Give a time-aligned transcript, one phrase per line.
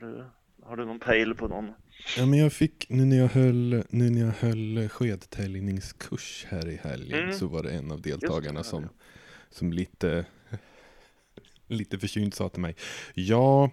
[0.00, 0.24] Har du,
[0.62, 1.72] har du någon pejl på någon?
[2.16, 6.76] Ja, men jag fick, nu när jag höll, nu när jag höll skedtäljningskurs här i
[6.76, 7.32] helgen Mm.
[7.32, 8.88] så var det en av det, deltagarna som, ja.
[9.50, 10.24] som lite,
[11.68, 12.76] lite försynt sa till mig,
[13.14, 13.70] ja,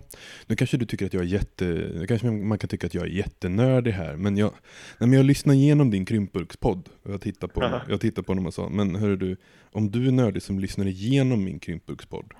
[0.47, 3.03] nu kanske du tycker att jag är jätte, nu kanske man kan tycka att jag
[3.03, 4.51] är jättenördig här, men jag,
[4.97, 8.45] nej, men jag lyssnar igenom din krympburkspodd och jag tittar på, jag tittar på honom
[8.45, 9.37] och sa, men hörru du,
[9.71, 12.33] om du är nördig som lyssnar igenom min krympburkspodd,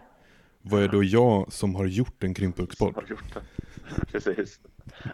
[0.70, 2.95] vad är då jag som har gjort en krympburkspodd?
[2.95, 3.41] Har gjort det.
[4.11, 4.59] Precis.
[5.04, 5.11] Ja,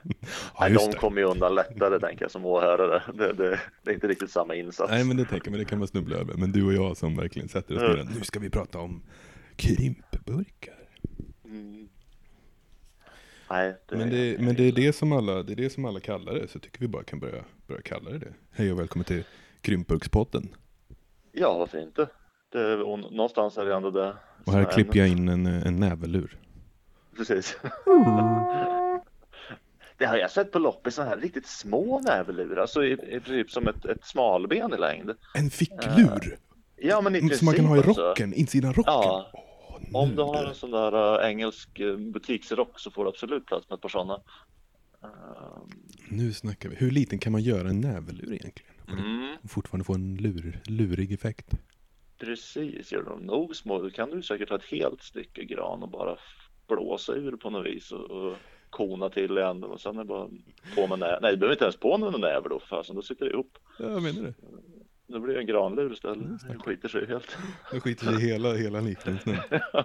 [0.59, 0.98] Nej, de det.
[0.98, 3.03] kommer ju undan lättare tänker jag som åhörare.
[3.13, 4.91] Det, det, det är inte riktigt samma insats.
[4.91, 6.34] Nej men det tänker men det kan man snubbla över.
[6.38, 8.13] Men du och jag som verkligen sätter oss ner, Mm.
[8.13, 9.03] nu ska vi prata om
[9.55, 10.89] krympburkar.
[11.45, 11.89] Mm.
[13.49, 15.99] Nej, det, Men det, men det är det som alla, det är det som alla
[15.99, 18.33] kallar det, så tycker vi bara kan börja, börja kalla det det.
[18.52, 19.23] Hej och välkommen till
[19.61, 20.47] Krympburkspodden.
[21.31, 22.08] Ja, varför inte?
[22.53, 24.16] Det, och någonstans är det ändå det.
[24.45, 26.38] Och här är klipper jag in en, en näverlur.
[27.17, 27.57] Precis.
[29.98, 33.52] Det har jag sett på loppis, sådana här riktigt små näverlurar, alltså i, i princip
[33.52, 35.11] som ett, ett smalben i längd.
[35.33, 36.38] En ficklur!
[36.75, 37.38] Ja, men i princip.
[37.38, 38.02] som man kan ha i alltså.
[38.02, 38.94] rocken, insidan rocken.
[38.94, 39.30] Ja.
[39.33, 41.81] Åh, Om du har en sån där äh, engelsk
[42.13, 44.13] butiksrock så får du absolut plats med ett par sådana.
[45.03, 45.69] Ehm,
[46.09, 46.75] Nu snackar vi.
[46.75, 48.72] Hur liten kan man göra en näverlur egentligen?
[48.89, 51.47] mm, Och fortfarande få en lur, lurig effekt.
[52.25, 55.89] Precis, gör de nog små, då kan du säkert ha ett helt stycke gran och
[55.89, 56.17] bara
[56.67, 58.35] blåsa ur på något vis och, och
[58.69, 60.29] kona till i änden och sen är det bara
[60.75, 61.19] på med näve.
[61.21, 63.57] Nej, du behöver inte ens på någon näve då, fasen, då sitter det ihop.
[63.79, 64.33] Ja, jag menar det.
[65.07, 66.47] Det blir en granlur Mm, istället.
[66.47, 67.38] Det skiter sig helt.
[67.73, 69.35] Nu skiter i hela, hela liknelsen.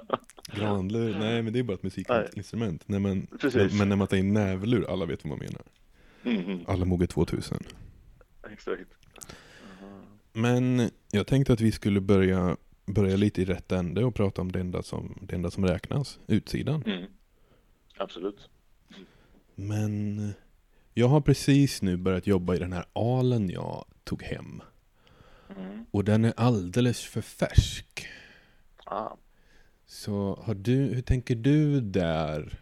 [0.53, 2.89] Granlur, nej men det är bara ett musikinstrument.
[2.89, 3.79] När man, Precis.
[3.79, 5.63] men när man tar in näverlur, alla vet vad man menar.
[6.23, 7.59] Mhm, Alla Moge 2000.
[8.53, 8.83] Exakt.
[10.39, 14.53] Men jag tänkte att vi skulle börja, börja lite i rätt ände och prata om
[14.53, 16.83] det enda som, det enda som räknas, utsidan.
[16.83, 17.07] Mm.
[17.97, 18.49] Absolut.
[19.55, 20.33] Men
[20.95, 24.63] jag har precis nu börjat jobba i den här alen jag tog hem.
[25.57, 25.87] Mm.
[25.91, 28.07] Och den är alldeles för färsk.
[28.85, 29.17] Ah.
[29.87, 32.61] Så har du, hur tänker du där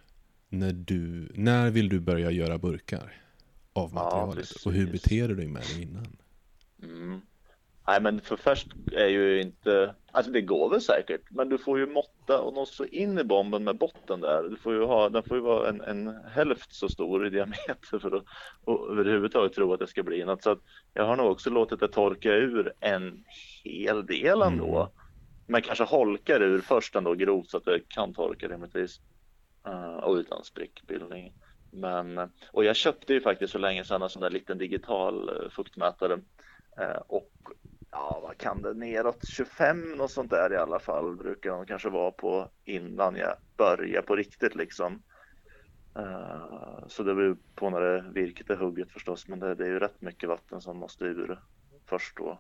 [0.49, 3.23] när du, när vill du börja göra burkar
[3.73, 4.37] av materialet?
[4.37, 4.67] precis.
[4.67, 6.17] och hur beter du dig med det innan?
[6.83, 7.21] Mm.
[7.87, 11.79] Nej men för färskt är ju inte, alltså det går väl säkert, men du får
[11.79, 14.43] ju måtta och nå så in i bomben med botten där.
[14.43, 17.99] Du får ju ha, den får ju vara en, en hälft så stor i diameter
[17.99, 18.25] för att
[18.65, 20.43] och överhuvudtaget tro att det ska bli något.
[20.43, 20.61] Så att
[20.95, 23.25] jag har nog också låtit det torka ur en
[23.65, 24.77] hel del ändå.
[24.77, 24.89] Mm.
[25.47, 29.01] Men kanske holkar ur först ändå grovt så att det kan torka rimligtvis.
[29.67, 31.33] Eh, och utan sprickbildning.
[31.73, 35.51] Men, och jag köpte ju faktiskt för länge sedan en sån där liten digital eh,
[35.51, 36.21] fuktmätare.
[36.81, 37.31] Eh, och
[37.97, 41.89] ja, vad kan det, neråt 25 och sånt där i alla fall brukar de kanske
[41.89, 45.03] vara på innan jag börjar på riktigt liksom.
[45.99, 49.69] Uh, så det beror på när det virket är hugget förstås, men det, det är
[49.69, 51.41] ju rätt mycket vatten som måste ur
[51.87, 52.31] först då.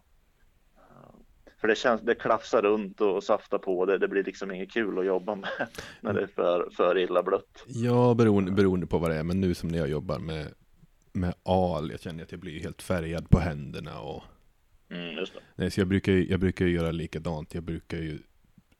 [0.76, 1.14] Eh,
[1.60, 4.72] för det känns, det klafsar runt och, och saftar på, det, det blir liksom inget
[4.72, 5.50] kul att jobba med
[6.00, 7.64] när det är för, för illa blött.
[7.66, 9.24] Ja, beroende, beroende på vad det är.
[9.24, 10.46] Men nu som när jag jobbar med,
[11.12, 14.00] med al, jag känner att jag blir helt färgad på händerna.
[14.00, 14.22] Och,
[14.90, 15.40] Mm, just det.
[15.56, 17.54] nej, så jag brukar, ju- jag brukar göra likadant.
[17.54, 18.18] Jag brukar ju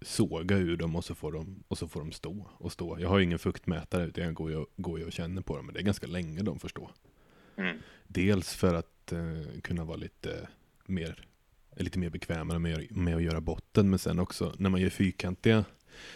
[0.03, 3.01] såga ur dem och så får de, och så får de stå och stå.
[3.01, 5.57] Jag har ju ingen fuktmätare utan jag går ju, och- går ju och känner på
[5.57, 5.67] dem.
[5.67, 6.91] Men det är ganska länge de får stå.
[7.57, 7.77] Mm.
[8.07, 10.49] Dels för att eh, kunna vara lite
[10.87, 11.27] mer,
[11.77, 13.91] lite mer bekvämare med, med att göra botten.
[13.91, 15.65] Men sen också när man gör fyrkantiga.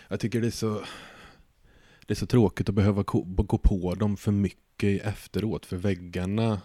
[0.08, 0.82] Jag tycker det är så,
[2.06, 5.66] det är så tråkigt att behöva ko- gå på dem för mycket efteråt.
[5.66, 6.60] För väggarna,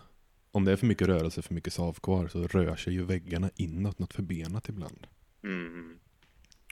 [0.56, 3.50] om det är för mycket rörelse, för mycket sav kvar så rör sig ju väggarna
[3.56, 5.08] inåt något förbenat ibland.
[5.44, 6.00] Mm.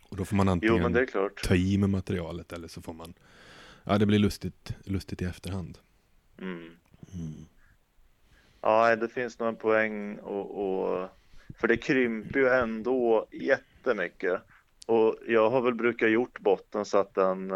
[0.09, 1.43] Och då får man Jo, antingen klart.
[1.43, 3.13] ta i med materialet eller så får man,
[3.83, 5.77] ja det blir lustigt, lustigt i efterhand.
[6.41, 6.71] Mm.
[7.13, 7.45] Mm.
[8.61, 11.09] Ja, det finns nog en poäng och, och
[11.55, 14.41] för det krymper ju ändå jättemycket.
[14.87, 17.51] Och jag har väl brukat gjort botten så att den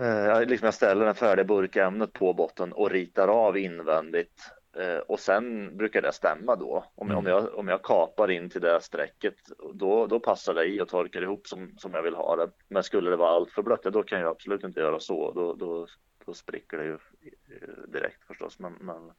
[0.00, 4.50] eh, liksom jag ställer den färdiga burkämnet på botten och ritar av invändigt.
[4.78, 6.84] Eh, och sen brukar det stämma då.
[6.94, 7.18] Om, Mm.
[7.18, 9.34] om, jag, om jag kapar in till det strecket,
[9.74, 12.50] då, då passar det i och torkar ihop som, som jag vill ha det.
[12.68, 15.32] Men skulle det vara allt för blött, då kan jag absolut inte göra så.
[15.32, 15.86] Då, då,
[16.26, 18.58] då spricker det ju eh, direkt förstås.
[18.58, 19.12] Men, men,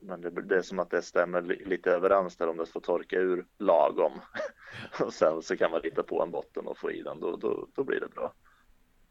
[0.00, 2.80] men det, det är som att det stämmer li- lite överens där om det får
[2.80, 4.12] torka ur lagom.
[5.04, 7.68] och sen så kan man lita på en botten och få i den, då, då,
[7.74, 8.32] då blir det bra.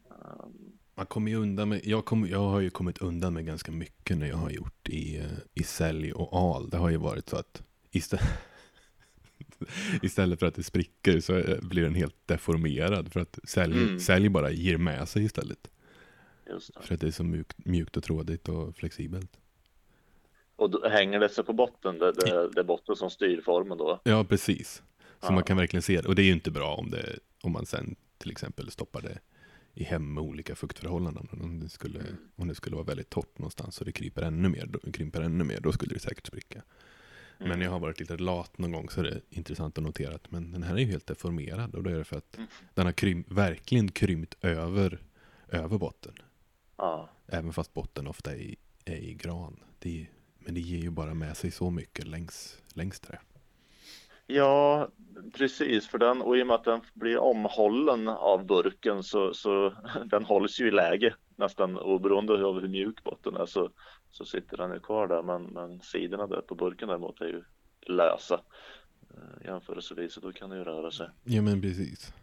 [0.10, 3.72] Um, Man kommer ju undan med, jag, kom, jag har ju kommit undan med ganska
[3.72, 6.70] mycket när jag har gjort i, eh, i sälj och al.
[6.70, 8.28] Det har ju varit så att istället,
[10.02, 13.12] istället för att det spricker så eh, blir den helt deformerad.
[13.14, 14.00] För att sälj, Mm.
[14.00, 15.72] sälj bara ger med sig istället.
[16.82, 19.32] För att det är så mjukt, mjukt och trådigt och flexibelt.
[20.56, 23.78] Och då hänger det sig på botten, det, det, det är botten som styr formen
[23.78, 24.02] då?
[24.04, 24.84] Ja, precis.
[25.20, 25.32] Så Ja.
[25.32, 26.08] man kan verkligen se det.
[26.08, 29.20] Och det är ju inte bra om, det, om man sen till exempel stoppar det
[29.74, 31.28] i hem med olika fuktförhållanden.
[31.32, 32.04] Om det skulle,
[32.36, 35.44] om det skulle vara väldigt torrt någonstans och det kryper ännu mer, då, krymper ännu
[35.44, 36.62] mer, då skulle det säkert spricka.
[37.38, 37.62] Men Mm.
[37.62, 40.52] jag har varit lite lat någon gång så är det intressant att notera att men
[40.52, 42.48] den här är ju helt deformerad och då är det för att Mm.
[42.74, 45.02] den har krym, verkligen krympt över,
[45.48, 46.14] över botten.
[46.78, 49.60] Ja, Även fast botten ofta är i, är i gran.
[49.80, 50.08] Det,
[50.40, 53.20] men det ger ju bara med sig så mycket längs, längs trä
[54.28, 54.90] ja
[55.34, 59.74] precis, för den, och i och med att den blir omhållen av burken så, så
[60.06, 63.70] den hålls ju i läge nästan oberoende av hur mjuk botten är så,
[64.12, 65.24] så sitter den ju kvar där.
[65.24, 67.44] Men, men sidorna där på burken däremot är ju
[67.88, 68.42] lösa
[69.10, 71.10] eh, jämförelsevis och då kan det ju röra sig.
[71.24, 72.14] Ja men precis.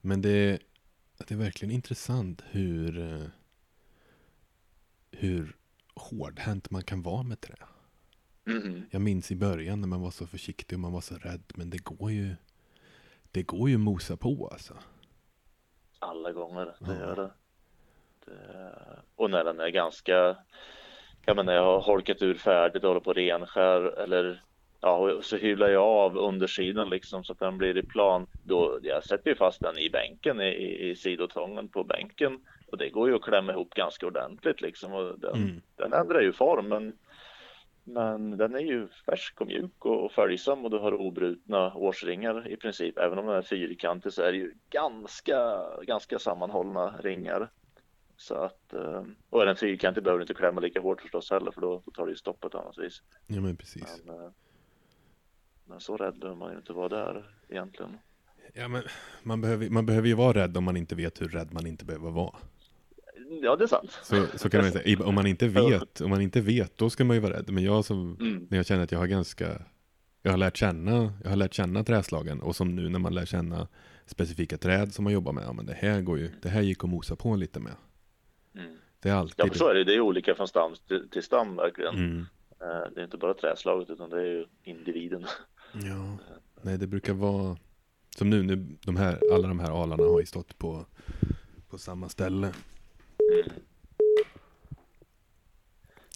[0.00, 0.58] Men det,
[1.18, 3.28] det är verkligen intressant hur, eh,
[5.10, 5.56] hur
[5.94, 7.56] hårdhänt man kan vara med trä.
[8.48, 8.82] Mhm.
[8.90, 11.42] Jag minns i början när man var så försiktig och man var så rädd.
[11.54, 12.34] Men det går ju,
[13.30, 14.74] det går ju att mosa på alltså.
[15.98, 16.94] Alla gånger, det Ja.
[16.94, 17.30] gör det.
[18.26, 18.72] det.
[19.16, 20.36] Och när den är ganska,
[21.26, 24.42] ja men när jag har holkat ur färdigt och håller på renskär eller
[24.80, 28.26] ja, så hyvlar jag av undersidan liksom så att den blir i plan.
[28.44, 32.78] Då, jag sätter ju fast den i bänken, i, i, i sidotången på bänken och
[32.78, 35.60] det går ju att klämma ihop ganska ordentligt liksom och den, Mm.
[35.76, 36.92] den ändrar ju form
[37.88, 42.48] men den är ju färsk och mjuk och och följsam och du har obrutna årsringar
[42.48, 42.98] i princip.
[42.98, 47.50] Även om den är fyrkantig så är det ju ganska, ganska sammanhållna ringar.
[48.16, 51.50] Så att, eh, och är den fyrkantig behöver du inte klämma lika hårt förstås heller
[51.50, 53.02] för då, då tar det ju stopp på ett annat vis.
[53.26, 54.02] Ja men precis.
[54.04, 54.30] Men, eh,
[55.64, 57.98] men så rädd behöver man ju inte vara där egentligen.
[58.54, 58.82] Ja, men
[59.22, 61.84] man, behöver, man behöver ju vara rädd om man inte vet hur rädd man inte
[61.84, 62.36] behöver vara.
[63.42, 63.98] Ja, det är sant.
[64.02, 65.04] Så, så kan man säga.
[65.04, 67.50] Om man inte vet, om man inte vet, då ska man ju vara rädd.
[67.50, 68.46] Men jag som, Mm.
[68.50, 69.62] när jag känner att jag har ganska,
[70.22, 73.26] jag har lärt känna, jag har lärt känna träslagen och som nu när man lär
[73.26, 73.68] känna
[74.06, 75.44] specifika träd som man jobbar med.
[75.46, 77.72] Ja, men det här går ju, det här gick att mosa på lite med.
[78.54, 78.76] Mm.
[79.02, 79.48] Det är Ja, alltid.
[79.52, 79.84] för så är det.
[79.84, 81.94] Det är olika från stam till, till stam verkligen.
[81.94, 82.26] Mm.
[82.60, 85.24] Eh, Det är inte bara träslaget utan det är ju individen.
[85.72, 86.18] Ja,
[86.62, 87.56] nej det brukar vara
[88.16, 90.86] som nu, nu de här, alla de här alarna har ju stått på,
[91.70, 92.52] på samma ställe.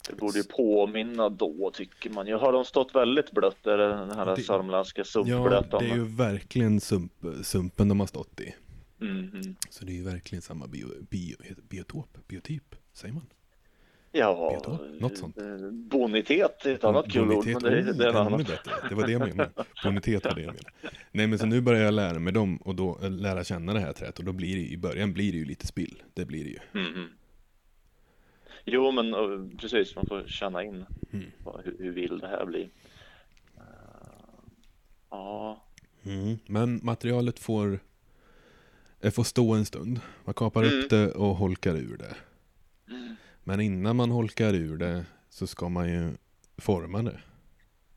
[0.09, 2.27] Det borde ju påminna då tycker man.
[2.27, 5.83] Jag har de stått väldigt blött, är det den här Det- sörmländska Ja, sumpblötan?
[5.85, 7.13] det är ju verkligen sump,
[7.43, 8.55] sumpen de har stått i.
[9.01, 9.57] Mm, mm.
[9.71, 11.37] Så det är ju verkligen samma bio, bio,
[11.69, 13.27] biotop, biotyp, säger man?
[14.15, 14.61] Ja,
[15.01, 15.39] något sånt.
[15.39, 18.73] eh, bonitet är ett annat kul ord, men det, är- det är ännu bättre.
[18.89, 19.51] Det var det jag menade.
[19.85, 20.71] Bonitet var det jag menade.
[21.13, 23.81] Nej men så nu börjar jag lära mig dem och då äh, lära känna det
[23.81, 26.03] här träet och då blir det ju, i början blir det ju lite spill.
[26.15, 26.59] Det blir det ju.
[26.81, 27.09] Mm, mm.
[28.65, 31.27] Jo, men eh, precis, man får känna in Mm.
[31.65, 32.71] hur, hur vill det här bli.
[33.57, 33.63] Eh,
[35.11, 35.65] Ja,
[36.05, 36.39] Mm.
[36.47, 37.79] Men materialet får,
[39.13, 40.01] får stå en stund.
[40.25, 40.79] Man kapar Mm.
[40.79, 42.15] upp det och holkar ur det.
[43.45, 43.57] Mm.
[43.57, 46.11] Men innan man holkar ur det så ska man ju
[46.57, 47.21] forma det.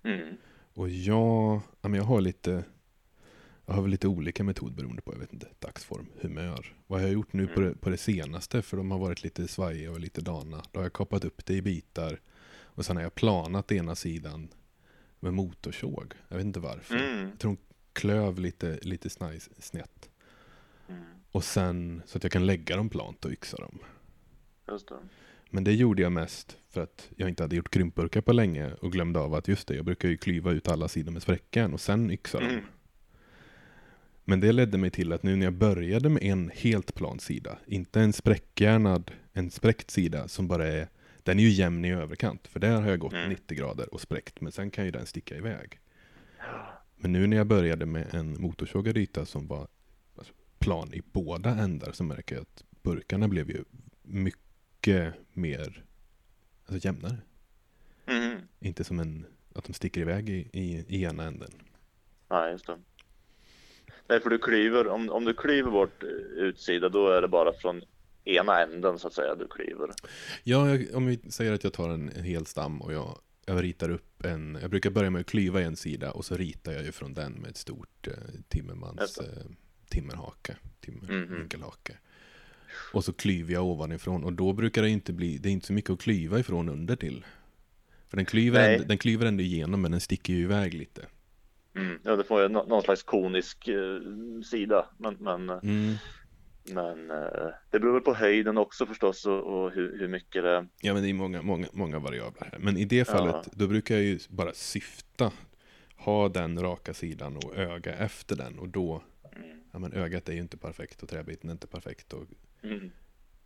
[0.03, 0.37] mm.
[0.73, 2.63] Och jag, ja, men jag har lite
[3.65, 6.75] jag har väl lite olika metod beroende på, jag vet inte, dagsform, humör.
[6.87, 9.47] Vad jag har gjort nu på det, på det senaste, för de har varit lite
[9.47, 10.63] svajiga och lite dana.
[10.71, 14.47] Då har jag kapat upp det i bitar och sen har jag planat ena sidan
[15.19, 16.13] med motorsåg.
[16.27, 16.95] Jag vet inte varför.
[16.95, 17.29] Mm.
[17.29, 17.57] Jag tror de
[17.93, 20.09] klöv lite, lite snajs, snett.
[20.87, 21.03] Mm.
[21.31, 23.79] Och sen så att jag kan lägga dem plant och yxa dem.
[24.67, 24.99] Just det.
[25.55, 28.91] Men det gjorde jag mest för att jag inte hade gjort krympburkar på länge och
[28.91, 31.81] glömde av att just det, jag brukar ju klyva ut alla sidor med spräckjärn och
[31.81, 32.49] sen yxa dem.
[32.49, 32.63] Mm.
[34.25, 37.57] Men det ledde mig till att nu när jag började med en helt plan sida,
[37.65, 40.87] inte en spräckjärnad, en spräckt sida som bara är,
[41.23, 43.29] den är ju jämn i överkant, för där har jag gått Mm.
[43.29, 45.79] 90 grader och spräckt, men sen kan ju den sticka iväg.
[46.95, 49.67] Men nu när jag började med en motorsågad yta som var
[50.17, 53.63] alltså, plan i båda ändar så märker jag att burkarna blev ju
[54.03, 54.44] mycket
[55.33, 55.85] mer
[56.65, 57.17] alltså jämnare.
[58.05, 58.37] Mm.
[58.59, 59.25] Inte som en,
[59.55, 61.51] att de sticker iväg i, i, i ena änden.
[62.29, 62.77] Nej, just det.
[64.07, 66.09] Nej, för du klyver, om, om du klyver bort eh,
[66.43, 67.81] utsida då är det bara från
[68.23, 69.89] ena änden så att säga du klyver.
[70.43, 73.63] Ja, jag, om vi säger att jag tar en, en hel stam och jag, jag
[73.63, 76.83] ritar upp en, jag brukar börja med att klyva en sida och så ritar jag
[76.83, 78.13] ju från den med ett stort eh,
[78.47, 79.45] timmermans eh,
[79.89, 81.35] timmerhake, timmer, Mhm.
[81.39, 81.97] vinkelhake.
[82.93, 85.73] Och så klyver jag ovanifrån och då brukar det inte bli, det är inte så
[85.73, 87.25] mycket att klyva ifrån under till.
[88.07, 88.75] För den klyver, Nej.
[88.75, 91.05] ändå, den klyver ändå igenom men den sticker ju iväg lite.
[91.75, 91.99] Mm.
[92.03, 93.99] Ja, det får ju nå- någon slags konisk eh,
[94.45, 95.95] sida, men, men eh, Mm.
[96.73, 100.67] men eh, det beror väl på höjden också förstås och, och hur, hur, mycket det
[100.81, 102.59] Ja men det är många, många, många variabler här.
[102.59, 103.51] Men i det fallet, ja.
[103.53, 105.31] då brukar jag ju bara syfta.
[105.97, 109.01] Ha den raka sidan och öga efter den och då
[109.35, 109.59] mm.
[109.71, 112.23] Ja men ögat är ju inte perfekt och träbiten är inte perfekt och
[112.71, 112.91] mm.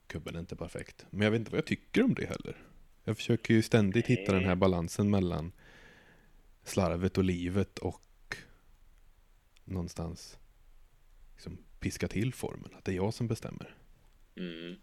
[0.07, 1.05] kubben är inte perfekt.
[1.09, 2.55] Men jag vet inte vad jag tycker om det heller.
[3.03, 5.51] Jag försöker ju ständigt hitta den här balansen mellan
[6.63, 8.35] slarvet och livet och
[9.63, 10.39] någonstans
[11.33, 12.69] liksom piska till formen.
[12.77, 13.75] Att det är jag som bestämmer.
[14.35, 14.75] Mm.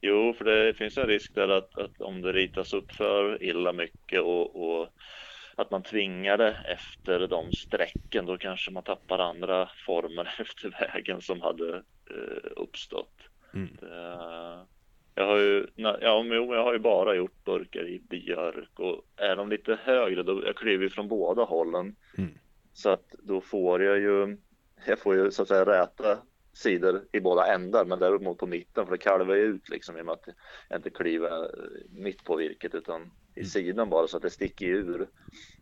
[0.00, 3.72] Jo, för det finns en risk där att, att om det ritas upp för illa
[3.72, 4.88] mycket och, och,
[5.54, 11.20] att man tvingar det efter de strecken, då kanske man tappar andra former efter vägen
[11.20, 11.82] som hade
[12.56, 13.20] uppstått.
[13.54, 13.68] Mm.
[13.80, 14.66] Det,
[15.14, 19.36] jag har ju, ja, men jag har ju bara gjort burkar i björk och är
[19.36, 21.96] de lite högre då, jag kliver från båda hållen.
[22.18, 22.30] Mm.
[22.72, 24.36] Så att då får jag ju,
[24.86, 26.18] jag får ju så att säga räta
[26.52, 30.00] sidor i båda ändar men däremot på mitten för det kalvar ju ut liksom i
[30.00, 30.28] och med att
[30.68, 31.50] jag inte kliver
[31.90, 33.02] mitt på virket utan
[33.34, 33.48] i mm.
[33.48, 35.08] sidan bara så att det sticker ur.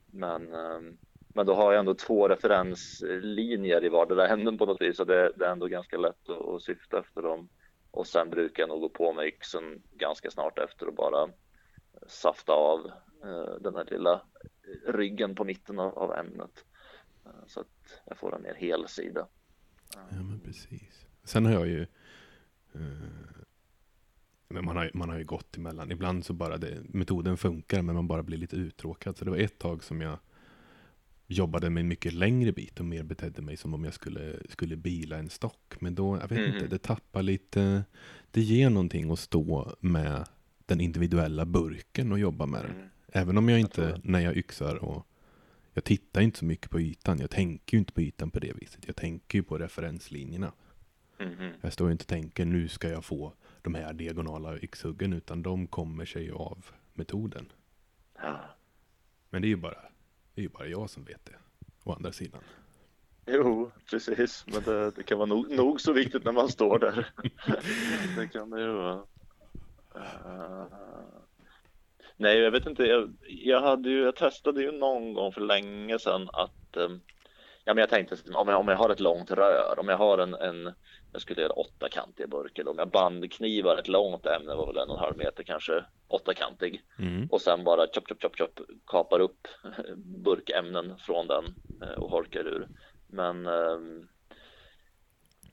[0.06, 0.98] Men, ehm,
[1.34, 5.32] men då har jag ändå två referenslinjer i vardera änden på något vis så det,
[5.36, 7.48] det är ändå ganska lätt att, att syfta efter dem.
[7.90, 11.28] Och sen brukar jag nog gå på med yxen ganska snart efter och bara
[12.06, 12.90] safta av
[13.24, 14.22] eh, den här lilla
[14.86, 16.64] ryggen på mitten av, av ämnet.
[17.26, 19.26] Eh, så att jag får en mer hel sida.
[19.94, 21.06] Ja men precis.
[21.24, 21.82] Sen har jag ju
[22.74, 23.40] eh,
[24.48, 25.92] men man har, man har ju gått emellan.
[25.92, 29.16] Ibland så bara det, metoden funkar men man bara blir lite uttråkad.
[29.16, 30.18] Så det var ett tag som jag
[31.30, 34.76] jobbade med en mycket längre bit och mer betedde mig som om jag skulle, skulle
[34.76, 35.74] bila en stock.
[35.80, 36.54] Men då, jag vet mm.
[36.54, 37.84] inte, det tappar lite,
[38.30, 40.24] det ger någonting att stå med
[40.66, 42.70] den individuella burken och jobba med den.
[42.70, 42.88] Mm.
[43.12, 45.06] Även om jag inte, jag när jag yxar och
[45.74, 47.18] jag tittar inte så mycket på ytan.
[47.18, 48.86] Jag tänker ju inte på ytan på det viset.
[48.86, 50.52] Jag tänker ju på referenslinjerna.
[51.18, 51.52] Mm.
[51.60, 53.32] Jag står ju inte och tänker nu ska jag få
[53.62, 57.52] de här diagonala yxhuggen utan de kommer sig av metoden.
[58.22, 58.40] Ja.
[59.30, 59.89] Men det är ju bara
[60.40, 61.36] det är ju bara jag som vet det,
[61.84, 62.40] å andra sidan.
[63.26, 67.12] Jo, precis, men det, det kan vara nog, nog, så viktigt när man står där.
[68.16, 68.94] det kan det ju vara.
[69.96, 70.64] Uh,
[72.16, 72.84] nej, jag vet inte.
[72.84, 77.00] Jag, jag, hade ju, jag testade ju någon gång för länge sedan att um,
[77.64, 80.18] ja, men jag tänkte om jag, om jag har ett långt rör, om jag har
[80.18, 80.74] en, en
[81.12, 82.68] jag skulle göra åttakantiga burkar.
[82.68, 86.82] Om jag bandknivar ett långt ämne var väl en och en halv meter kanske åttakantig
[86.98, 87.28] mm.
[87.30, 89.48] och sen bara chop chop chop chop kapar upp
[90.24, 91.44] burkämnen från den
[91.82, 92.68] eh, och holkar ur.
[93.08, 94.08] Men um,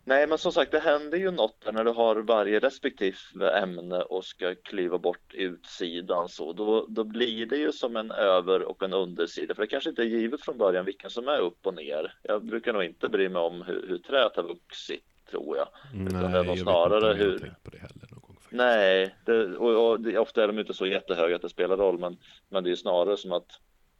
[0.07, 4.01] Nej, men som sagt, det händer ju något där när du har varje respektive ämne
[4.01, 8.83] och ska klyva bort utsidan så då, då blir det ju som en över och
[8.83, 11.73] en undersida för det kanske inte är givet från början vilken som är upp och
[11.73, 12.13] ner.
[12.23, 15.67] Jag brukar nog inte bry mig om hur, hur träet har vuxit tror jag.
[15.93, 17.31] Nej, Utan det nog snarare hur...
[17.31, 20.73] Jag på det heller någon gång, Nej, det, och, och det, ofta är de inte
[20.73, 22.17] så jättehöga att det spelar roll, men,
[22.49, 23.51] men det är snarare som att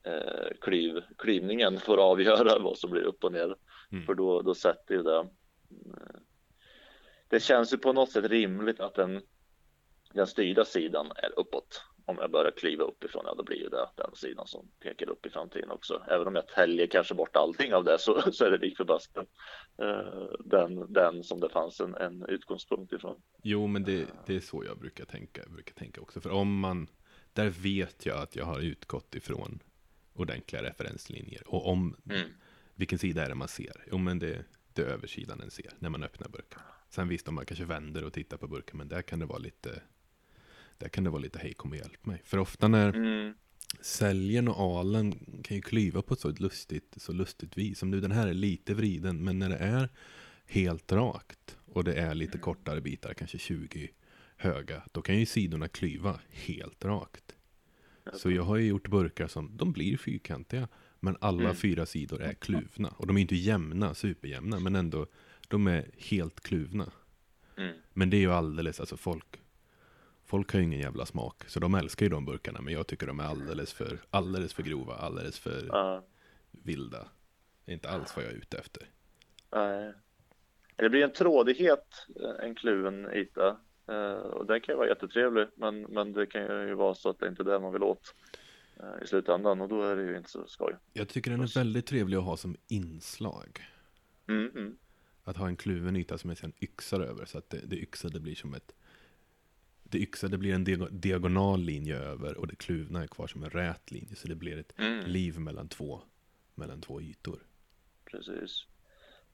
[0.04, 3.56] eh, klyv, klyvningen får avgöra vad som blir upp och ner.
[3.92, 4.06] Mm.
[4.06, 5.18] För då, då sätter ju det.
[5.18, 6.20] Eh,
[7.30, 9.22] det känns ju på något sätt rimligt att den,
[10.14, 13.90] den styrda sidan är uppåt om jag börjar kliva uppifrån, ja då blir ju det
[13.96, 16.04] den sidan som pekar upp i framtiden också.
[16.08, 19.28] Även om jag täljer kanske bort allting av det så, så är det lik förbaskat
[19.82, 23.22] uh, den, den som det fanns en, en utgångspunkt ifrån.
[23.44, 26.22] Jo, men det, det är så jag brukar tänka, jag brukar tänka också.
[26.22, 26.88] För om man,
[27.34, 29.60] där vet jag att jag har utgått ifrån
[30.14, 31.48] ordentliga referenslinjer.
[31.48, 32.30] Och om, mm.
[32.76, 33.86] vilken sida är det man ser?
[33.92, 36.60] Jo, men det, det är översidan den ser när man öppnar burken.
[36.90, 39.40] Sen visst om man kanske vänder och tittar på burken, men där kan det vara
[39.40, 39.82] lite
[40.78, 42.22] där kan det vara lite hej kom och hjälp mig.
[42.26, 43.34] För ofta när mm.
[43.82, 45.12] säljen och alen
[45.44, 47.80] kan ju klyva på ett så lustigt, så lustigt vis.
[47.80, 49.90] Som nu den här är lite vriden, men när det är
[50.46, 52.44] helt rakt och det är lite mm.
[52.44, 53.90] kortare bitar, kanske 20
[54.38, 57.36] höga, då kan ju sidorna klyva helt rakt.
[58.14, 60.68] Så jag har ju gjort burkar som, de blir fyrkantiga,
[61.00, 61.56] men alla mm.
[61.56, 62.90] fyra sidor är kluvna.
[62.98, 65.08] Och de är inte jämna, superjämna, men ändå,
[65.48, 66.92] de är helt kluvna.
[67.58, 67.76] Mm.
[67.94, 69.42] Men det är ju alldeles, alltså folk
[70.28, 73.08] Folk har ju ingen jävla smak, så de älskar ju de burkarna, men jag tycker
[73.08, 76.02] de är alldeles för, alldeles för grova, alldeles för uh.
[76.52, 77.08] vilda.
[77.66, 78.90] Det är inte alls vad jag är ute efter.
[79.52, 79.94] Nej.
[80.76, 83.58] Det blir en trådighet, eh, en kluven yta.
[83.90, 87.20] Uh, och den kan ju vara jättetrevlig, men, men det kan ju vara så att
[87.20, 88.16] det inte är det man vill åt
[88.80, 90.76] uh, i slutändan och då är det ju inte så skoj.
[90.94, 93.66] Jag tycker den är väldigt trevlig att ha som inslag.
[94.28, 94.78] Mm, mm.
[95.24, 98.20] Att ha en kluven yta som är sen yxar över så att det, det yxade
[98.20, 98.74] blir som ett
[99.92, 103.92] det yxade blir en diagonal linje över och det kluvna är kvar som en rät
[103.92, 104.16] linje.
[104.16, 105.06] Så det blir ett mm.
[105.06, 106.02] liv mellan två,
[106.56, 107.40] mellan två ytor.
[108.06, 108.66] Precis.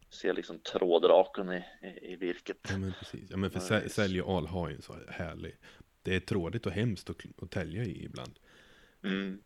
[0.10, 2.58] ser liksom trådraken i, i, i virket.
[2.70, 3.30] Ja men precis.
[3.30, 5.56] Ja men för sä, sälj och al har ju en så härlig.
[6.02, 8.40] Det är trådigt och hemskt att, att tälja i ibland.
[9.04, 9.42] Mm.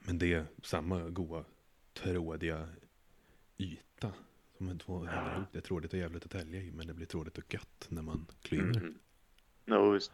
[0.00, 1.44] Men det är samma goa
[1.92, 2.68] trådiga
[3.58, 4.12] yta.
[4.56, 5.46] Som en två ihop.
[5.52, 6.72] Det är trådigt och jävligt att tälja i.
[6.72, 8.76] Men det blir trådigt och gött när man klyver.
[8.76, 8.98] Mm.
[9.64, 10.12] Ja, visst.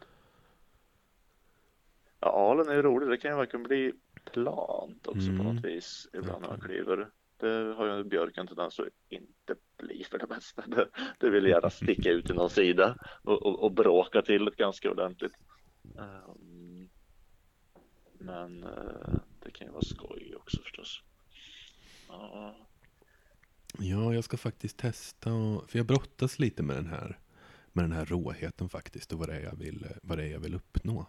[2.19, 3.09] Ja, alen är ju rolig.
[3.09, 3.93] Det kan ju verkligen bli
[4.33, 5.37] plant också Mm.
[5.37, 7.09] på något vis ibland när man klyver.
[7.37, 10.63] Det har ju björken tendens att inte bli för det mesta.
[10.67, 14.55] Det, det vill gärna sticka ut i någon sida och, och, och bråka till det
[14.55, 15.33] ganska ordentligt.
[15.99, 16.89] Ehm,
[18.19, 21.01] men eh, det kan ju vara skoj också förstås.
[22.07, 22.55] Ja,
[23.79, 25.33] Ja, jag ska faktiskt testa.
[25.33, 27.19] Och, för jag brottas lite med den här.
[27.73, 29.13] Med den här råheten faktiskt.
[29.13, 31.05] Och vad det är jag vill, vad det är jag vill uppnå.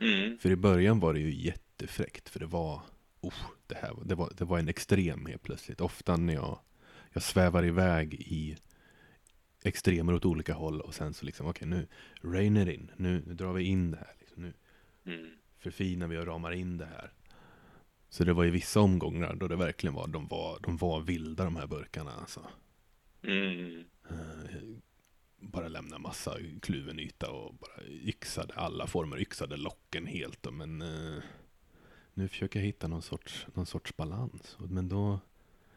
[0.00, 0.38] Mm.
[0.38, 2.28] För i början var det ju jättefräckt.
[2.28, 2.80] För det var,
[3.20, 3.34] oh,
[3.66, 5.80] det, här, det, var, det var en extrem helt plötsligt.
[5.80, 6.58] Ofta när jag,
[7.12, 8.56] jag svävar iväg i
[9.62, 10.80] extremer åt olika håll.
[10.80, 11.86] Och sen så liksom, okej nu
[12.22, 12.90] rainer in.
[12.96, 14.14] Nu, nu drar vi in det här.
[14.18, 14.52] Liksom, nu
[15.06, 15.30] Mm.
[15.58, 17.12] förfinar vi och ramar in det här.
[18.08, 21.44] Så det var ju vissa omgångar då det verkligen var, de var, de var vilda
[21.44, 22.46] de här burkarna alltså.
[23.22, 23.84] Mm.
[25.40, 30.42] Bara lämna massa kluven yta och bara yxade alla former, yxade locken helt.
[30.42, 30.50] Då.
[30.50, 31.22] Men eh,
[32.14, 34.56] nu försöker jag hitta någon sorts, någon sorts balans.
[34.58, 35.20] Men då,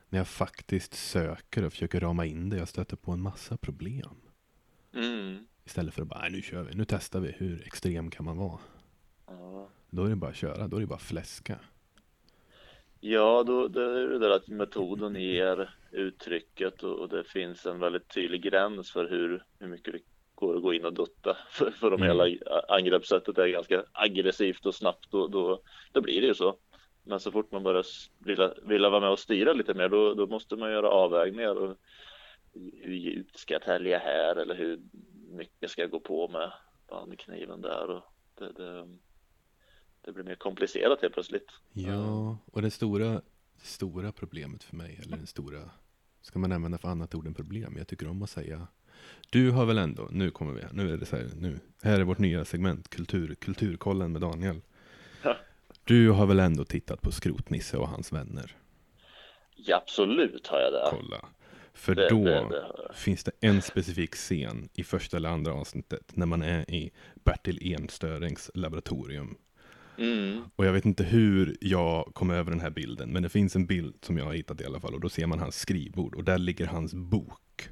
[0.09, 4.15] när jag faktiskt söker och försöker rama in det, jag stöter på en massa problem.
[4.93, 5.47] Mm.
[5.65, 8.37] Istället för att bara, "Nej, nu kör vi, nu testar vi, hur extrem kan man
[8.37, 8.59] vara?
[9.27, 9.69] Ja.
[9.89, 11.59] Då är det bara att köra, då är det bara att fläska.
[12.99, 17.79] Ja, då, det är det där att metoden ger uttrycket och, och det finns en
[17.79, 19.99] väldigt tydlig gräns för hur, hur mycket det
[20.35, 21.37] går att gå in och dutta.
[21.51, 22.07] För, för om Mm.
[22.07, 26.57] hela angreppssättet är ganska aggressivt och snabbt då, då, då blir det ju så.
[27.03, 27.85] Men så fort man börjar
[28.19, 31.55] vilja, vilja vara med och styra lite mer då, då måste man göra avvägningar.
[31.55, 31.77] Och
[32.53, 34.79] hur djupt ska jag tälja här eller hur
[35.29, 36.51] mycket ska jag gå på med
[36.89, 37.89] bandkniven där?
[37.89, 38.03] Och
[38.37, 38.97] det, det,
[40.01, 41.51] det blir mer komplicerat helt plötsligt.
[41.73, 43.21] Ja, och det stora,
[43.61, 45.69] stora problemet för mig, eller den stora,
[46.21, 47.75] ska man använda för annat ord än problem?
[47.77, 48.67] Jag tycker om att säga,
[49.29, 52.03] du har väl ändå, nu kommer vi, nu är det så här, nu, här är
[52.03, 54.61] vårt nya segment, kultur, kulturkollen med Daniel.
[55.83, 58.55] Du har väl ändå tittat på Skrotnisse och hans vänner?
[59.55, 60.87] Ja, absolut har jag det.
[60.89, 61.25] Kolla.
[61.73, 62.49] För Det- då det-
[62.89, 66.91] det finns det en specifik scen i första eller andra avsnittet när man är i
[67.23, 69.35] Bertil Enstörings laboratorium
[70.01, 70.41] Mm.
[70.55, 73.65] Och jag vet inte hur jag kom över den här bilden, men det finns en
[73.65, 76.23] bild som jag har hittat i alla fall och då ser man hans skrivbord och
[76.23, 77.69] där ligger hans bok.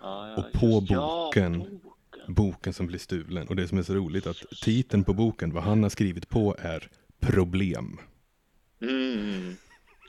[0.00, 2.34] Ja, ja, Och på just- ja, boken- boken.
[2.34, 5.62] Boken som blir stulen och det som är så roligt att titeln på boken, vad
[5.62, 6.88] han har skrivit på är
[7.20, 7.98] problem.
[8.82, 9.56] Mm.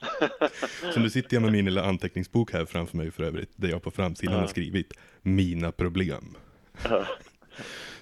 [0.93, 3.83] Så nu sitter jag med min lilla anteckningsbok här framför mig för övrigt, där jag
[3.83, 6.37] på framsidan har skrivit mina problem.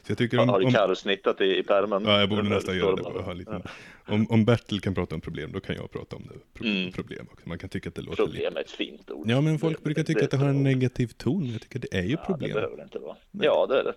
[0.07, 2.03] Så jag tycker om, har du om, karusnittat i, i pärmen?
[2.05, 3.33] ja, jag borde nästan göra det det.
[3.33, 4.13] liten, Ja.
[4.13, 6.59] om, om Bertil kan prata om problem, då kan jag prata om det.
[6.59, 6.91] Pro, Mm.
[6.91, 7.49] problem också.
[7.49, 9.29] Man kan tycka att det låter lite Problem är ett fint ord.
[9.29, 11.51] Ja, men folk brukar tycka att det har en negativ ton.
[11.51, 12.53] Jag tycker det är ju Ja, det problem.
[12.53, 13.17] behöver det inte vara.
[13.31, 13.93] Ja, det är det.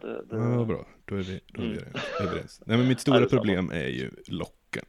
[0.00, 0.36] det, det, det.
[0.36, 0.86] Ja, bra.
[1.04, 1.84] Då är vi, då är vi Mm.
[2.20, 2.62] överens.
[2.66, 4.84] Nej, men mitt stora det är problem är ju locken.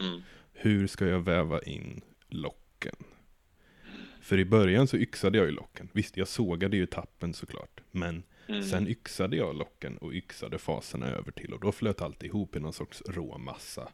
[0.00, 0.20] Mm.
[0.52, 2.94] Hur ska jag väva in locken?
[4.22, 5.88] För i början så yxade jag ju locken.
[5.92, 7.80] Visst, jag sågade ju tappen såklart.
[7.90, 8.62] Men Mm.
[8.62, 11.52] sen yxade jag locken och yxade faserna över till.
[11.52, 13.88] Och då flöt allt ihop i någon sorts rå massa.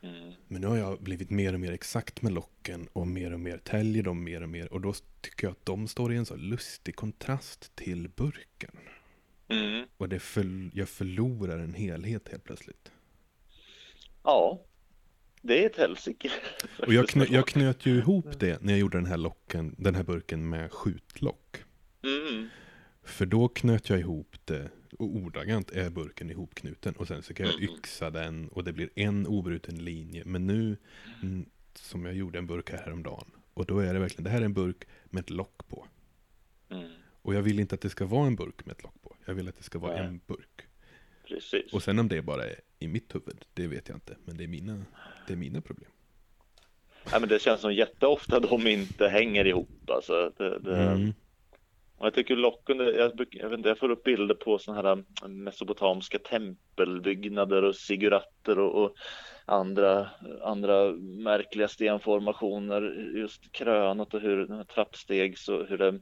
[0.00, 0.32] Mm.
[0.48, 3.58] Men nu har jag blivit mer och mer exakt med locken och mer och mer
[3.58, 4.72] täljer dem mer och mer.
[4.72, 8.76] Och då tycker jag att de står i en så lustig kontrast till burken.
[9.48, 9.86] Mm.
[9.96, 12.92] Och det för, jag förlorar en helhet helt plötsligt.
[14.22, 14.64] Ja,
[15.42, 16.30] det är ett helsike.
[16.86, 19.94] Och jag, knö, jag knöt ju ihop det när jag gjorde den här locken, den
[19.94, 21.64] här burken med skjutlock.
[22.02, 22.48] Mm.
[23.08, 27.46] För då knöt jag ihop det och ordagrant är burken ihopknuten och sen så kan
[27.46, 30.22] jag yxa den och det blir en obruten linje.
[30.26, 30.76] Men nu,
[31.22, 34.40] mm, som jag gjorde en burk här häromdagen, och då är det verkligen, det här
[34.40, 35.86] är en burk med ett lock på.
[36.70, 36.90] Mm.
[37.22, 39.16] Och jag vill inte att det ska vara en burk med ett lock på.
[39.24, 40.04] Jag vill att det ska vara Nej.
[40.04, 40.66] en burk.
[41.28, 41.72] Precis.
[41.72, 44.16] Och sen om det bara är i mitt huvud, det vet jag inte.
[44.24, 44.84] Men det är mina,
[45.26, 45.90] det är mina problem.
[47.12, 49.90] Ja, men det känns som jätteofta de inte hänger ihop.
[49.90, 51.14] Alltså, det, det, Mm.
[51.98, 55.04] Och jag tycker lockande, jag, jag, vet inte, jag får upp bilder på sådana här
[55.24, 58.96] mm, mesopotamiska tempelbyggnader och siguratter och, och
[59.44, 60.10] andra,
[60.42, 62.82] andra märkliga stenformationer.
[63.16, 66.00] Just krönat och hur trappsteg, trappstegs och hur, det,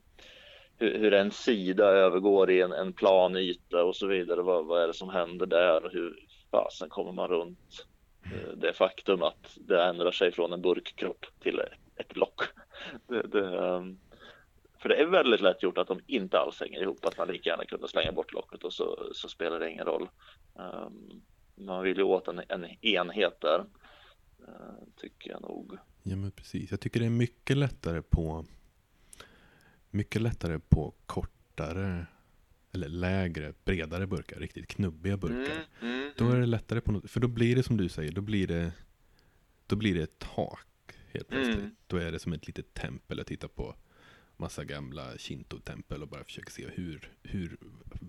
[0.79, 4.43] hur, hur en sida övergår i en, en plan yta och så vidare.
[4.43, 6.19] Vad, vad är det som händer där och hur
[6.51, 7.87] fasen kommer man runt
[8.25, 11.61] eh, det faktum att det ändrar sig från en burkkropp till
[11.97, 12.41] ett lock.
[13.09, 13.99] Det, det, um,
[14.87, 17.51] för det är väldigt lätt gjort att de inte alls hänger ihop, att man lika
[17.51, 20.09] gärna kunde slänga bort locket och så, så spelar det ingen roll.
[20.55, 21.23] Um,
[21.55, 23.65] man vill ju åt en, en enhet där,
[24.41, 25.79] uh, tycker jag nog.
[26.03, 28.45] Ja men precis, jag tycker det är mycket lättare på
[29.91, 32.07] mycket lättare på kortare
[32.73, 35.67] eller lägre, bredare burkar, riktigt knubbiga burkar.
[35.81, 38.13] Mm, mm, då är det lättare på något, för då blir det som du säger,
[38.13, 38.73] då blir det
[39.67, 41.59] då blir det ett tak helt plötsligt.
[41.59, 41.77] Mm.
[41.87, 43.77] Då är det som ett litet tempel att titta på
[44.37, 47.57] massa gamla Shinto-tempel och bara försöka se hur, hur,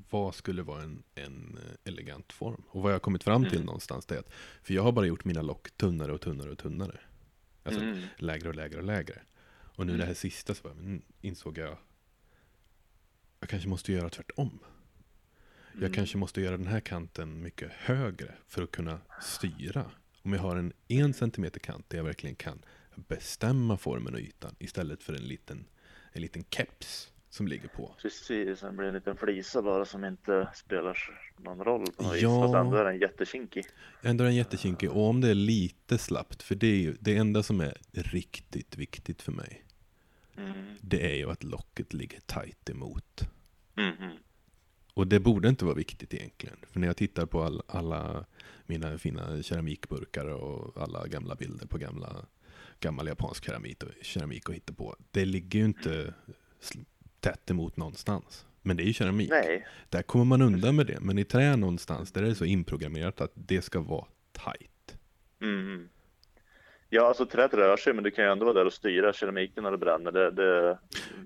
[0.10, 2.64] vad skulle vara en, en elegant form.
[2.70, 3.66] Och vad jag har kommit fram till mm.
[3.66, 6.58] någonstans det är att, för jag har bara gjort mina lock tunnare och tunnare och
[6.58, 7.00] tunnare.
[7.64, 8.04] Alltså mm.
[8.18, 9.22] lägre och lägre och lägre.
[9.78, 10.00] Och nu mm.
[10.00, 11.78] det här sista så bara, insåg jag,
[13.40, 14.60] jag kanske måste göra tvärtom.
[15.72, 15.94] Jag mm.
[15.94, 19.92] kanske måste göra den här kanten mycket högre för att kunna styra.
[20.22, 24.56] Om jag har en en centimeter kant där jag verkligen kan bestämma formen och ytan
[24.60, 25.68] istället för en liten, en
[26.14, 27.96] liten keps som ligger på.
[28.02, 30.98] Precis, den blir en liten flisa bara som inte spelar
[31.38, 32.42] någon roll på något ja, vis.
[32.42, 33.66] Fast ändå är den jättekinkig.
[34.02, 37.18] Ändå är den jättekinkig och om det är lite slappt, för det är ju det
[37.18, 39.64] enda som är riktigt viktigt för mig.
[40.38, 40.76] Mm.
[40.82, 43.22] Det är ju att locket ligger tight emot.
[43.78, 44.12] Mm.
[44.94, 46.58] Och det borde inte vara viktigt egentligen.
[46.72, 48.26] För när jag tittar på all, alla
[48.66, 52.26] mina fina keramikburkar och alla gamla bilder på gamla,
[52.80, 54.96] gammal japansk keramik och, keramik och hitta på.
[55.12, 56.14] Det ligger ju inte
[57.20, 58.46] tätt emot någonstans.
[58.62, 59.30] Men det är ju keramik.
[59.30, 59.68] Nej.
[59.90, 61.00] Där kommer man undan med det.
[61.02, 64.98] Men i trä någonstans, där är det så inprogrammerat att det ska vara tight.
[65.42, 65.90] Mm.
[66.90, 69.64] Ja, alltså träet rör sig, men du kan ju ändå vara där och styra keramiken
[69.64, 70.12] när det bränner.
[70.12, 70.78] Det, det,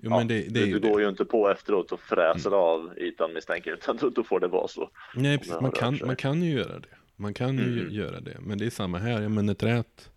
[0.02, 2.60] jo, ja, det, det du, du går ju inte på efteråt och fräser mm.
[2.60, 4.90] av ytan misstänker utan då, då, får det vara så.
[5.14, 6.88] Nej, precis, man, kan, man kan ju göra det.
[7.16, 7.90] Man kan ju mm.
[7.90, 8.36] göra det.
[8.40, 9.28] Men det är samma här.
[9.28, 10.10] Men när träet,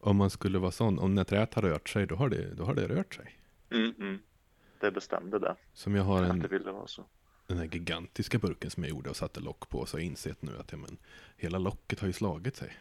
[0.00, 2.64] om man skulle vara sån, om när träet har rört sig, då har det, då
[2.64, 3.38] har det rört sig.
[3.70, 4.18] Mm, mm.
[4.80, 5.56] Det bestämde det.
[5.72, 7.04] Som jag har en, ville vara så.
[7.46, 9.86] den här gigantiska burken som jag gjorde och satte lock på.
[9.86, 10.98] Så har jag insett nu att ja, men,
[11.36, 12.76] hela locket har ju slagit sig.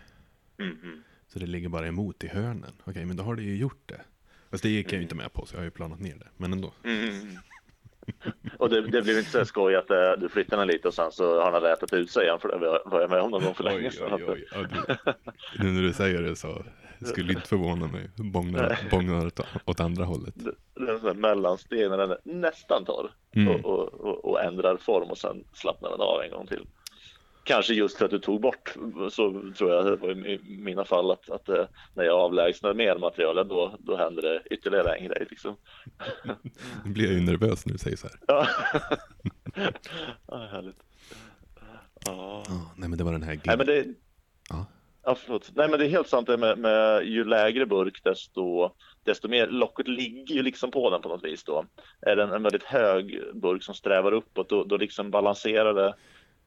[0.58, 1.04] Mm, mm.
[1.28, 2.74] Så det ligger bara emot i hörnen.
[2.84, 4.02] Okej, men då har det ju gjort det.
[4.50, 6.28] Fast det gick jag ju inte med på, så jag har ju planat ner det.
[6.38, 6.74] Men ändå.
[6.84, 7.38] Mm.
[8.58, 11.12] Och det, det blev inte så skoj att äh, du flyttade den lite och sen
[11.12, 13.56] så har han rätat ut sig igen för det var jag med om någon gång
[13.56, 14.14] för länge sedan.
[14.14, 14.96] Oj, oj, oj.
[15.60, 16.64] Nu när du säger det så
[17.06, 18.10] skulle inte förvåna mig.
[18.16, 19.32] Bångnar, bångnar
[19.66, 20.34] åt andra hållet.
[20.36, 23.48] Det, det är en sån mellansteg när den är nästan torr mm.
[23.48, 26.66] och, och, och, och, ändrar form och sen slappnar den av en gång till
[27.48, 28.74] kanske just för att du tog bort
[29.12, 32.98] så tror jag det var i mina fall att, att eh, när jag avlägsnar mer
[32.98, 35.56] material då, då händer det ytterligare en grej liksom.
[36.86, 38.20] Nu blir jag ju nervös när du säger så här.
[38.28, 38.48] Ja,
[40.28, 40.84] ja härligt.
[42.06, 42.44] Ja.
[42.50, 43.86] Oh, nej men det var den här Nej men det
[44.50, 44.66] ja.
[45.08, 45.52] Ja förlåt.
[45.56, 48.72] Nej men det är helt sant det med, med ju lägre burk desto
[49.04, 51.66] desto mer locket ligger ju liksom på den på något vis då.
[52.02, 55.96] Är den en väldigt hög burk som strävar uppåt då, då liksom balanserar det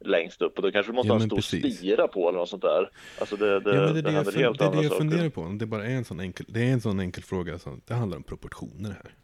[0.05, 1.79] längst upp och då kanske du måste ja, ha en stor precis.
[1.79, 2.91] spira på eller något sånt där.
[3.21, 5.57] Alltså det, det, ja, det, det, det, jag, helt det är det jag funderar på.
[5.59, 7.59] Det är bara en sån enkel, det är en sån enkel fråga.
[7.59, 9.15] Som, det handlar om proportioner här.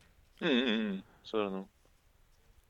[0.50, 1.00] Mm, mm, mm.
[1.22, 1.68] så är det nog.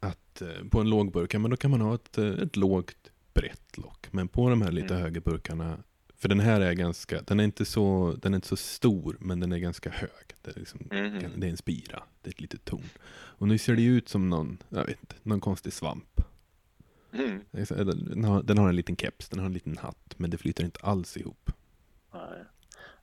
[0.01, 3.13] Att eh, på en låg burk, men då kan man ha ett, eh, ett lågt
[3.35, 4.07] brett lock.
[4.11, 5.03] Men på de här lite mm.
[5.03, 5.79] högre burkarna,
[6.19, 9.41] för den här är ganska, den är inte så, den är inte så stor, men
[9.41, 10.35] den är ganska hög.
[10.43, 11.33] Det är, liksom, mm.
[11.37, 12.89] det är en spira, det är ett litet torn.
[13.09, 16.21] Och nu ser det ut som någon, jag vet inte, någon konstig svamp.
[17.13, 17.41] Mm.
[17.51, 20.65] Den, har, den har en liten keps, den har en liten hatt, men det flyter
[20.65, 21.51] inte alls ihop.
[22.15, 22.45] Nej,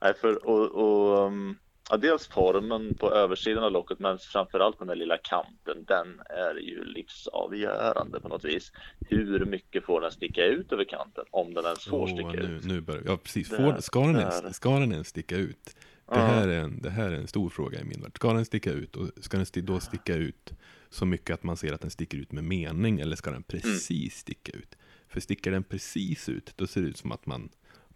[0.01, 1.57] Nej för och, och um,
[1.89, 6.55] ja, dels formen på översidan av locket, men framförallt den där lilla kanten, den är
[6.55, 8.71] ju livsavgörande på något vis.
[8.99, 12.55] Hur mycket får den sticka ut över kanten, om den ens får oh, sticka nu,
[12.55, 12.65] ut?
[12.65, 13.49] Nu börjar, ja, precis.
[13.49, 15.75] Får, ska, den ens, ska den ens sticka ut?
[16.05, 18.15] Det här, är en, det här är en stor fråga i min värld.
[18.15, 20.53] Ska den sticka ut och ska den då sticka ut
[20.89, 23.89] så mycket att man ser att den sticker ut med mening eller ska den precis
[23.89, 24.09] mm.
[24.09, 24.77] sticka ut?
[25.07, 27.49] För sticker den precis ut, då ser det ut som att man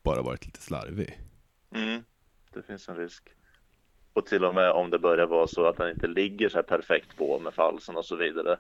[0.04, 1.20] bara varit lite slarvig.
[1.76, 2.04] Mm.
[2.54, 3.30] Det finns en risk.
[4.18, 6.64] Och till och med om det börjar vara så att den inte ligger så här
[6.64, 8.60] perfekt på med falsen och så vidare.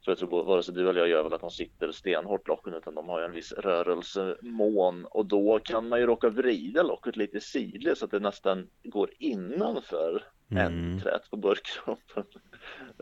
[0.00, 2.74] Så jag tror vare sig du eller jag gör väl att de sitter stenhårt locken
[2.74, 7.16] utan de har ju en viss rörelsemån och då kan man ju råka vrida locket
[7.16, 10.66] lite sidled så att det nästan går innanför mm.
[10.66, 12.24] ändträt på burkkroppen.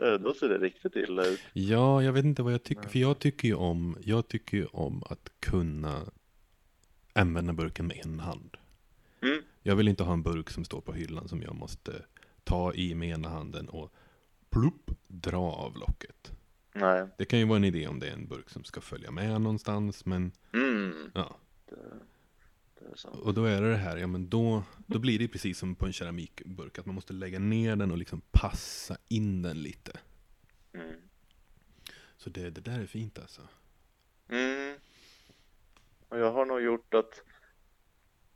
[0.03, 1.39] Eh, då ser det riktigt illa ut.
[1.53, 2.89] Ja, jag vet inte vad jag tycker.
[2.89, 6.01] För jag tycker ju om, jag tycker om att kunna
[7.13, 8.57] använda burken med en hand.
[9.23, 9.43] Mm.
[9.61, 12.05] Jag vill inte ha en burk som står på hyllan som jag måste
[12.43, 13.93] ta i med ena handen och
[14.49, 16.31] plupp, dra av locket.
[16.73, 17.07] Nej.
[17.17, 19.41] Det kan ju vara en idé om det är en burk som ska följa med
[19.41, 21.11] någonstans, men mm.
[21.13, 21.37] ja.
[21.69, 21.75] Det,
[22.79, 23.07] det.
[23.07, 25.85] Och då är det det här, ja men då, då blir det precis som på
[25.85, 29.99] en keramikburk, att man måste lägga ner den och liksom passa in den lite.
[30.73, 30.95] Mm.
[32.17, 33.41] Så det, det där är fint alltså.
[34.29, 34.77] Mm.
[36.09, 37.21] Och jag har nog gjort att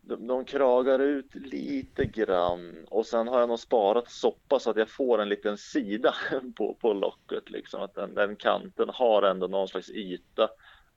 [0.08, 4.78] de, de kragar ut lite grann och sen har jag nog sparat soppa så att
[4.78, 6.16] jag får en liten sida
[6.56, 7.82] på, på locket liksom.
[7.82, 10.50] Att den, den kanten har ändå någon slags yta.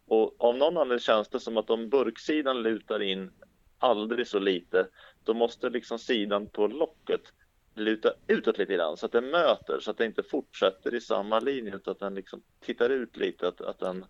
[0.07, 3.31] Och av någon anledning känns det som att om burksidan lutar in
[3.79, 4.87] aldrig så lite
[5.25, 7.23] då måste liksom sidan på locket
[7.75, 11.41] luta utåt lite grann så att den möter så att det inte fortsätter i samma
[11.41, 14.05] linje utan att den liksom tittar ut lite att, att den,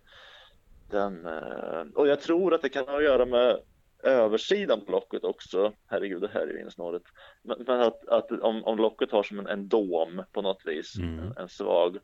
[0.89, 3.59] den eh, och jag tror att det kan ha att göra med
[4.03, 5.73] översidan på locket också.
[5.87, 7.03] Herregud, det här är ju insnåret.
[7.41, 10.97] Men, men att, att om, om locket har som en, en dom på något vis,
[10.97, 11.19] Mm.
[11.19, 11.97] en, en svag,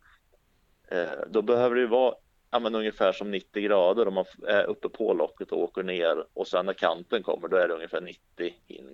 [0.88, 2.16] eh, då behöver det ju vara
[2.52, 6.26] ja, men ungefär som 90 grader om man är uppe på locket och åker ner
[6.34, 8.88] och sen när kanten kommer då är det ungefär 90 in.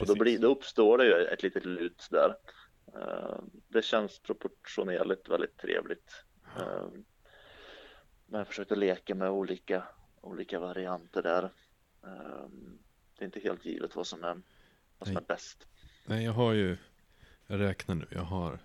[0.00, 0.18] Och då, Precis.
[0.18, 2.36] blir, då uppstår det ju ett litet lut där.
[2.94, 6.24] Eh, det känns proportionerligt väldigt trevligt.
[6.58, 6.88] Eh,
[8.26, 9.84] men jag försökte leka med olika,
[10.20, 11.50] olika varianter där.
[12.04, 12.48] Eh,
[13.18, 14.42] det är inte helt givet vad som är,
[14.98, 15.66] vad som är bäst.
[16.06, 16.76] Nej, jag har ju,
[17.46, 18.58] jag räknar nu, jag har,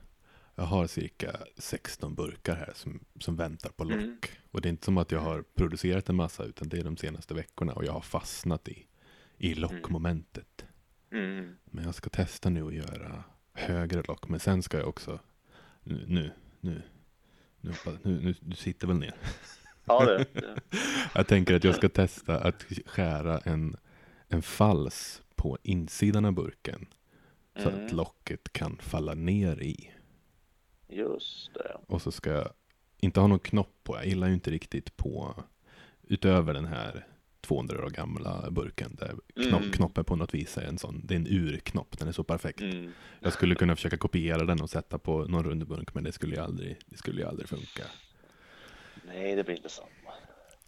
[0.55, 3.99] jag har cirka 16 burkar här som, som väntar på lock.
[3.99, 4.17] Mm.
[4.51, 6.97] Och det är inte som att jag har producerat en massa, utan det är de
[6.97, 8.87] senaste veckorna och jag har fastnat i,
[9.37, 10.65] i lockmomentet.
[11.11, 11.55] Mm.
[11.65, 15.19] Men jag ska testa nu att göra högre lock, men sen ska jag också,
[15.83, 16.81] nu, nu, nu,
[17.61, 19.15] nu, nu, nu du sitter väl ner.
[19.85, 20.59] Ja, det, det.
[21.15, 23.77] Jag tänker att jag ska testa att skära en,
[24.27, 26.85] en fals på insidan av burken.
[27.63, 27.85] Så Mm.
[27.85, 29.91] att locket kan falla ner i.
[30.89, 31.77] Just det.
[31.87, 32.49] Och så ska jag
[32.99, 33.95] inte ha någon knopp på.
[33.95, 35.43] Jag gillar ju inte riktigt på
[36.07, 37.07] utöver den här
[37.41, 39.15] 200 år gamla burken där
[39.49, 39.71] knopp, Mm.
[39.71, 42.61] knoppen på något vis är en sån, det är en urknopp, den är så perfekt.
[42.61, 42.91] Mm.
[43.19, 46.35] Jag skulle kunna försöka kopiera den och sätta på någon rund burk men det skulle
[46.35, 47.83] ju aldrig, det skulle ju aldrig funka.
[49.07, 49.89] Nej, det blir inte samma.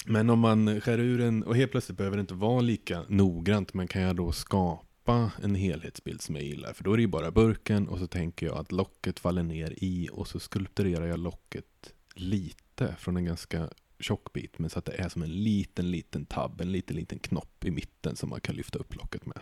[0.05, 3.73] Men om man skär ur en, och helt plötsligt behöver det inte vara lika noggrant,
[3.73, 6.73] men kan jag då skapa en helhetsbild som jag gillar?
[6.73, 9.73] För då är det ju bara burken och så tänker jag att locket faller ner
[9.77, 13.69] i och så skulpturerar jag locket lite från en ganska
[13.99, 17.19] tjock bit, men så att det är som en liten, liten tabb, en liten, liten
[17.19, 19.39] knopp i mitten som man kan lyfta upp locket med.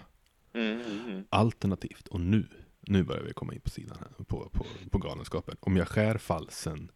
[0.54, 1.24] Mm, mm, mm.
[1.30, 2.48] Alternativt, och nu,
[2.80, 5.56] nu börjar vi komma in på sidan här, på, på, på galenskapen.
[5.60, 6.92] Om jag skär falsen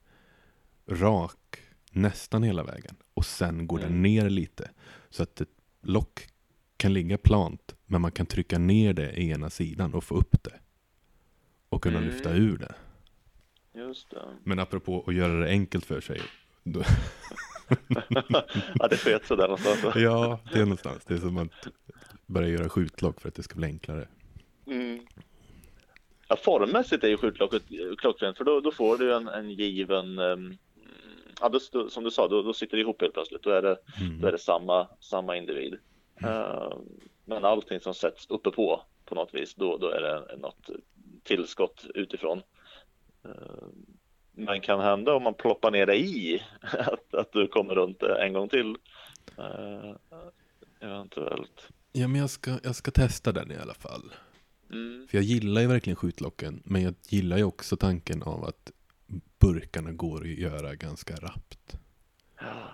[0.88, 1.60] rak
[1.90, 4.02] nästan hela vägen och sen går den Mm.
[4.02, 4.72] ner lite
[5.10, 5.50] så att ett
[5.82, 6.28] lock
[6.78, 10.44] kan ligga plant men man kan trycka ner det i ena sidan och få upp
[10.44, 10.60] det
[11.70, 12.10] och kunna Mm.
[12.10, 12.76] lyfta ur det.
[13.74, 14.26] Just det.
[14.44, 16.22] Men apropå att göra det enkelt för sig.
[16.64, 16.84] Då,
[18.80, 19.80] ja, det sket sig där någonstans.
[19.96, 21.06] ja, det är någonstans.
[21.06, 21.68] Det är som att
[22.26, 24.08] börja göra skjutlock för att det ska bli enklare.
[24.68, 25.00] Mm.
[26.28, 27.64] Ja, formmässigt är ju skjutlocket
[27.98, 30.58] klockrent för då, då får du en, en given, um,
[31.42, 33.44] ja, då, som du sa, då, då sitter det ihop helt plötsligt.
[33.44, 34.22] Då är det, Mm.
[34.22, 35.78] då är det samma, samma individ.
[36.24, 36.74] Eh,
[37.26, 40.70] men allting som sätts uppe på på något vis, då, då är det något
[41.24, 42.42] tillskott utifrån.
[43.26, 43.32] Eh,
[44.32, 48.34] men kan hända om man ploppar ner det i att, att du kommer runt en
[48.34, 48.76] gång till.
[49.38, 49.96] Eh,
[50.80, 51.70] eventuellt.
[51.92, 54.14] Ja, men jag ska, jag ska testa den i alla fall.
[54.72, 55.08] Mm.
[55.10, 58.72] För jag gillar ju verkligen skjutlocken, men jag gillar ju också tanken av att
[59.40, 61.78] burkarna går att göra ganska rappt.
[62.40, 62.72] Ja,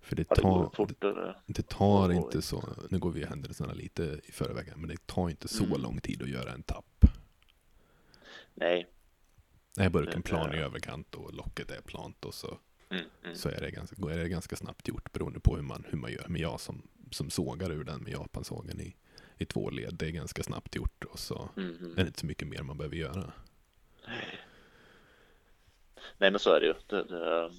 [0.00, 1.36] För det det tar, fortare.
[1.46, 2.16] det tar Oj.
[2.16, 5.80] inte så, nu går vi händelserna lite i förväg men det tar inte så Mm.
[5.82, 7.04] lång tid att göra en tapp.
[8.54, 8.86] Nej.
[9.78, 12.58] Är burken Det- plan i det- överkant och locket är plant och så,
[12.90, 13.36] Mm, mm.
[13.36, 16.12] så är, det ganska, är det ganska snabbt gjort beroende på hur man, hur man
[16.12, 16.26] gör.
[16.28, 18.96] Men jag som, som sågar ur den med japansågen i,
[19.38, 21.92] i två led, det är ganska snabbt gjort och så Mm, mm.
[21.92, 23.32] är det inte så mycket mer man behöver göra.
[24.06, 24.38] Nej
[26.18, 26.74] men så är det ju.
[26.86, 27.50] Det, det,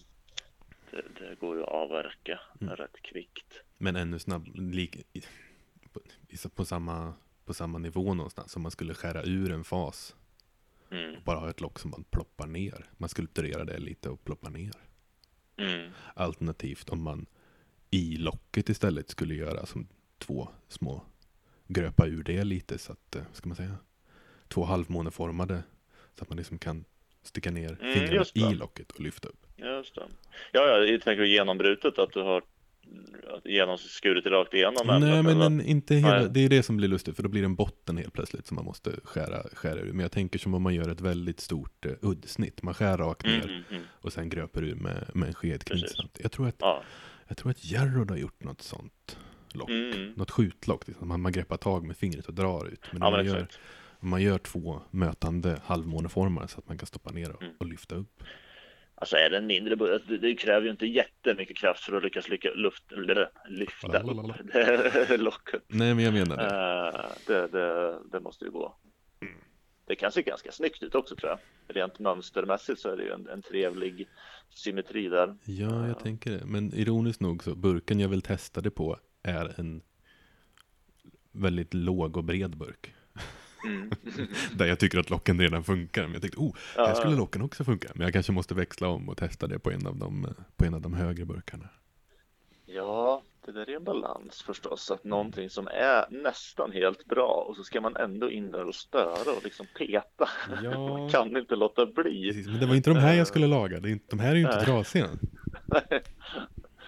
[0.92, 2.76] det, det går ju att avverka Mm.
[2.76, 3.62] rätt kvickt.
[3.78, 5.22] Men ännu snabb, lik, i,
[5.94, 6.00] på,
[6.56, 7.14] på, samma,
[7.46, 8.56] på samma nivå någonstans.
[8.56, 10.16] Om man skulle skära ur en fas
[10.92, 11.16] Mm.
[11.16, 12.90] och bara ha ett lock som man ploppar ner.
[12.98, 14.74] Man skulpturerar det lite och ploppar ner.
[15.58, 15.92] Mm.
[16.16, 17.26] Alternativt om man
[17.92, 21.02] i locket istället skulle göra som två små
[21.68, 23.76] gröpa ur det lite så att, eh, ska man säga,
[24.48, 25.64] två halvmåneformade
[26.16, 26.86] så att man liksom kan
[27.28, 29.46] sticka ner Mm, fingrarna i locket och lyfta upp.
[29.58, 30.02] Just det.
[30.52, 32.44] Ja, ja, jag tänker genombrutet att du har
[33.44, 34.74] genomskurit det rakt igenom.
[34.88, 35.66] Nej ämnet, men eller?
[35.66, 36.28] inte hela, Nej.
[36.30, 38.56] det är det som blir lustigt för då blir det en botten helt plötsligt som
[38.56, 39.92] man måste skära, skära ur.
[39.92, 42.64] Men jag tänker som om man gör ett väldigt stort uh, uddsnitt.
[42.64, 43.84] Man skär rakt ner Mm, mm, mm.
[44.02, 45.82] och sen gröper ur med, med en skedkniv.
[45.82, 45.98] Precis.
[45.98, 46.20] snabbt.
[46.22, 46.84] Jag tror att, Ja.
[47.28, 49.18] jag tror att Gerrod har gjort något sånt
[49.54, 49.70] lock.
[49.70, 50.14] Mm.
[50.16, 51.08] Något skjutlock, liksom.
[51.08, 52.82] man, man greppar tag med fingret och drar ut.
[52.92, 53.60] Men Ja, om men man, gör, exakt.
[54.00, 57.54] Man gör två mötande halvmåneformar så att man kan stoppa ner och, Mm.
[57.58, 58.24] och lyfta upp.
[58.96, 62.30] Alltså är det en mindre det, det kräver ju inte jättemycket kraft för att lyckas
[62.30, 62.84] lycka, luft,
[63.50, 64.34] lyfta Lalalala.
[64.34, 65.64] upp locket.
[65.68, 66.44] Nej, men jag menar det.
[66.44, 68.76] Eh, det, det, det måste ju gå.
[69.22, 69.34] Mm.
[69.88, 71.40] Det kan se ganska snyggt ut också tror jag.
[71.76, 74.08] Rent mönstermässigt så är det ju en, en trevlig
[74.50, 75.38] symmetri där.
[75.46, 76.46] Ja, jag tänker det.
[76.46, 79.82] Men ironiskt nog så, burken jag vill testa det på är en
[81.32, 82.94] väldigt låg och bred burk.
[83.66, 83.92] Mm.
[84.54, 86.04] Där jag tycker att locken redan funkar.
[86.04, 87.88] Men jag tänkte, oh, här skulle locken också funka.
[87.96, 90.74] Men jag kanske måste växla om och testa det på en av de, på en
[90.74, 91.70] av de högre burkarna.
[92.66, 94.92] Ja, det där är en balans förstås.
[94.92, 98.76] Att någonting som är nästan helt bra och så ska man ändå in där och
[98.76, 100.30] störa och liksom peta.
[100.64, 100.88] Ja.
[100.90, 102.30] Man kan inte låta bli.
[102.30, 103.80] Precis, men det var inte de här jag skulle laga.
[104.10, 105.08] De här är ju inte trasiga.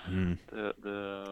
[0.08, 0.38] Mm.
[0.52, 1.26] Det, det,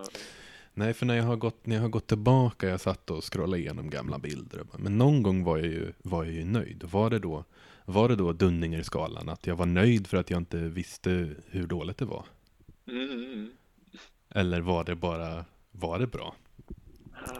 [0.77, 3.61] Nej, för när jag, har gått, när jag har gått tillbaka, jag satt och scrollade
[3.61, 4.61] igenom gamla bilder.
[4.77, 6.83] Men någon gång var jag ju, var jag ju nöjd.
[6.91, 7.43] Var det då,
[7.85, 9.29] var det då Dunninger-skalan?
[9.29, 12.25] Att jag var nöjd för att jag inte visste hur dåligt det var?
[12.87, 13.49] mm,
[14.29, 16.35] Eller var det bara, var det bra?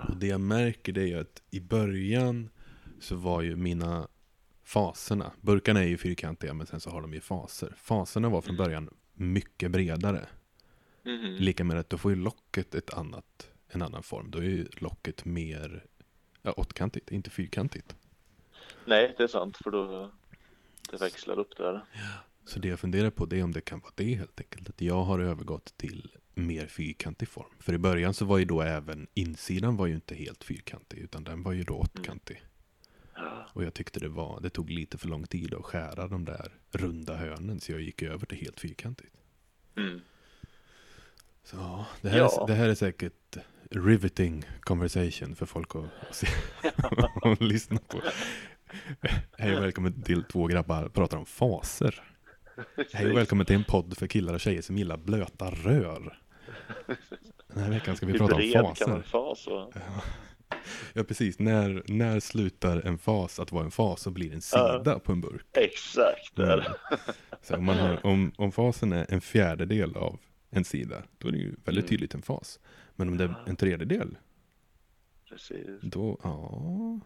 [0.10, 2.50] Och det jag märker det är ju att i början
[3.00, 4.08] så var ju mina
[4.64, 7.74] faserna, burkarna är ju fyrkantiga men sen så har de ju faser.
[7.78, 10.28] Faserna var från början mycket bredare.
[11.08, 11.36] Mm.
[11.36, 14.32] Lika med att då får ju locket ett annat, en annan form.
[14.32, 15.86] Då är ju locket mer
[16.42, 17.96] ja, åttkantigt, inte fyrkantigt.
[18.86, 20.12] Nej, det är sant för då
[20.92, 21.82] det växlar upp där.
[22.46, 24.70] Så det jag funderar på det är om det kan vara det helt enkelt.
[24.70, 27.54] Att jag har övergått till mer fyrkantig form.
[27.60, 31.24] För i början så var ju då även insidan var ju inte helt fyrkantig utan
[31.24, 32.44] den var ju då åttkantig.
[33.54, 36.52] Och jag tyckte det var, det tog lite för lång tid att skära de där
[36.72, 39.16] runda hörnen så jag gick över till helt fyrkantigt.
[39.76, 40.02] Mm.
[41.50, 42.42] Så ja, det här, Ja.
[42.44, 43.38] är, det här är säkert
[43.72, 46.28] riveting conversation för folk att se
[47.22, 48.02] och lyssna på.
[49.38, 52.04] Hej och välkommen till två grabbar pratar om faser.
[52.94, 56.20] Hej och välkommen till en podd för killar och tjejer som gillar blöta rör.
[57.48, 59.02] Den här veckan ska vi prata om faser.
[59.02, 59.48] fas?
[60.94, 65.00] Ja precis, när, när slutar en fas att vara en fas och blir en sida
[65.00, 65.46] på en burk?
[65.54, 66.40] Exakt.
[66.40, 66.60] Mm.
[67.42, 71.32] Så om, man har, om, om fasen är en fjärdedel av en sida, då är
[71.32, 71.88] det ju väldigt Mm.
[71.90, 72.60] tydligt en fas.
[72.96, 74.18] Men om det är en tredjedel,
[75.30, 75.68] Precis.
[75.82, 77.00] då, ja.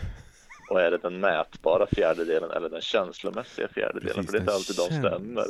[0.70, 4.24] Och är det den mätbara fjärdedelen eller den känslomässiga fjärdedelen?
[4.24, 5.44] för det är inte alltid de stämmer.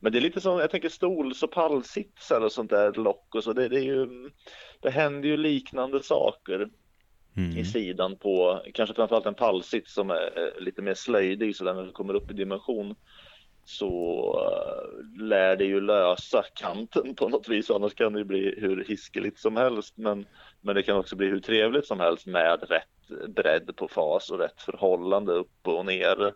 [0.00, 3.44] Men det är lite som, jag tänker stols och pallsitsar och sånt där lock och
[3.44, 3.52] så.
[3.52, 4.30] Det, det är ju,
[4.80, 6.70] det händer ju liknande saker
[7.36, 7.56] Mm.
[7.58, 12.14] i sidan på, kanske framförallt en pallsits som är lite mer slöjdig så den kommer
[12.14, 12.94] upp i dimension
[13.64, 13.94] så
[14.40, 18.84] eh, lär det ju lösa kanten på något vis annars kan det ju bli hur
[18.84, 20.26] hiskeligt som helst men,
[20.60, 22.88] men det kan också bli hur trevligt som helst med rätt
[23.28, 26.26] bredd på fas och rätt förhållande upp och ner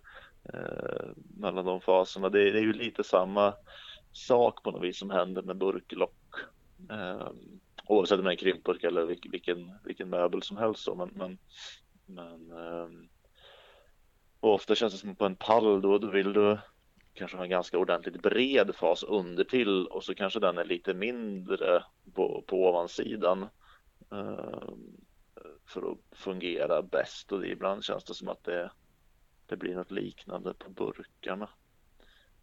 [0.55, 2.29] eh, mellan de faserna.
[2.29, 3.55] Det, det är ju lite samma
[4.13, 6.35] sak på något vis som händer med burklock.
[6.91, 7.29] Eh,
[7.87, 10.83] oavsett om det är en krympburk eller vilken, vilken, vilken möbel som helst.
[10.83, 11.39] Så, men, men,
[12.07, 13.09] men ehm,
[14.41, 16.59] och ofta känns det som på en pall då, då vill du
[17.17, 20.95] kanske ha en ganska ordentligt bred fas under till och så kanske den är lite
[20.95, 23.49] mindre på, på ovansidan
[24.11, 24.97] ehm,
[25.67, 28.71] för att fungera bäst och ibland känns det som att det,
[29.47, 31.49] det blir något liknande på burkarna.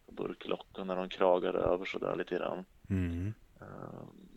[0.06, 2.64] På burklocken när de kragar över sådär lite grann.
[2.90, 3.34] Mm.
[3.60, 4.28] Ehm,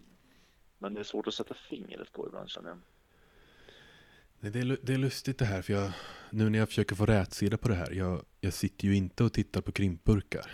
[0.77, 2.79] Men det är svårt att sätta fingret på ibland känner jag.
[4.39, 5.91] Det, är, det är lustigt det här, för jag,
[6.31, 9.33] nu när jag försöker få rätsida på det här, jag, jag sitter ju inte och
[9.33, 10.51] tittar på krympburkar,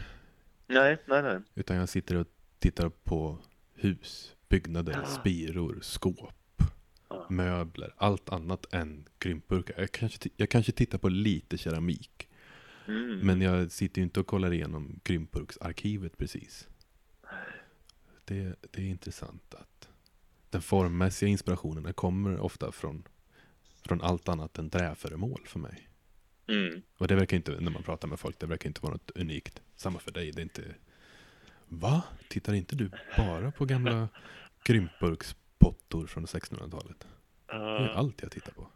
[0.67, 1.39] Nej, nej, nej.
[1.55, 2.27] utan jag sitter och
[2.59, 3.37] tittar på
[3.75, 5.05] hus, byggnader, Ja.
[5.05, 6.63] spiror, skåp,
[7.09, 7.27] Ja.
[7.29, 9.75] möbler, allt annat än krympburkar.
[9.79, 12.29] Jag kanske, jag kanske tittar på lite keramik,
[12.87, 13.19] Mm.
[13.19, 16.67] men jag sitter ju inte och kollar igenom krympburksarkivet precis.
[18.25, 19.89] Det, det är intressant att
[20.49, 23.03] den formmässiga inspirationen kommer ofta från,
[23.87, 25.89] från allt annat än träföremål för mig.
[26.47, 26.81] Mm.
[26.97, 29.61] Och det verkar inte, när man pratar med folk, det verkar inte vara något unikt.
[29.75, 30.61] Samma för dig, det är inte...
[31.67, 32.03] Va?
[32.29, 34.07] Tittar inte du bara på gamla
[34.63, 37.07] krympburkspottor från 1600-talet?
[37.47, 38.67] Det är allt jag tittar på.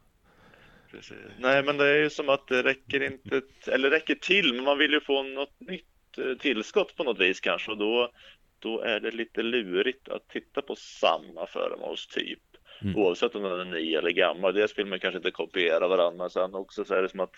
[0.91, 1.18] precis.
[1.39, 4.78] Nej, men det är ju som att det räcker inte, eller räcker till, men man
[4.78, 8.12] vill ju få något nytt eh, tillskott på något vis kanske och då,
[8.60, 12.39] då är det lite lurigt att titta på samma föremålstyp.
[12.82, 12.95] Mm.
[12.95, 14.53] Oavsett om den är ny eller gammal.
[14.53, 17.34] Dels vill man kanske inte kopiera varandra, men sen också så är det som att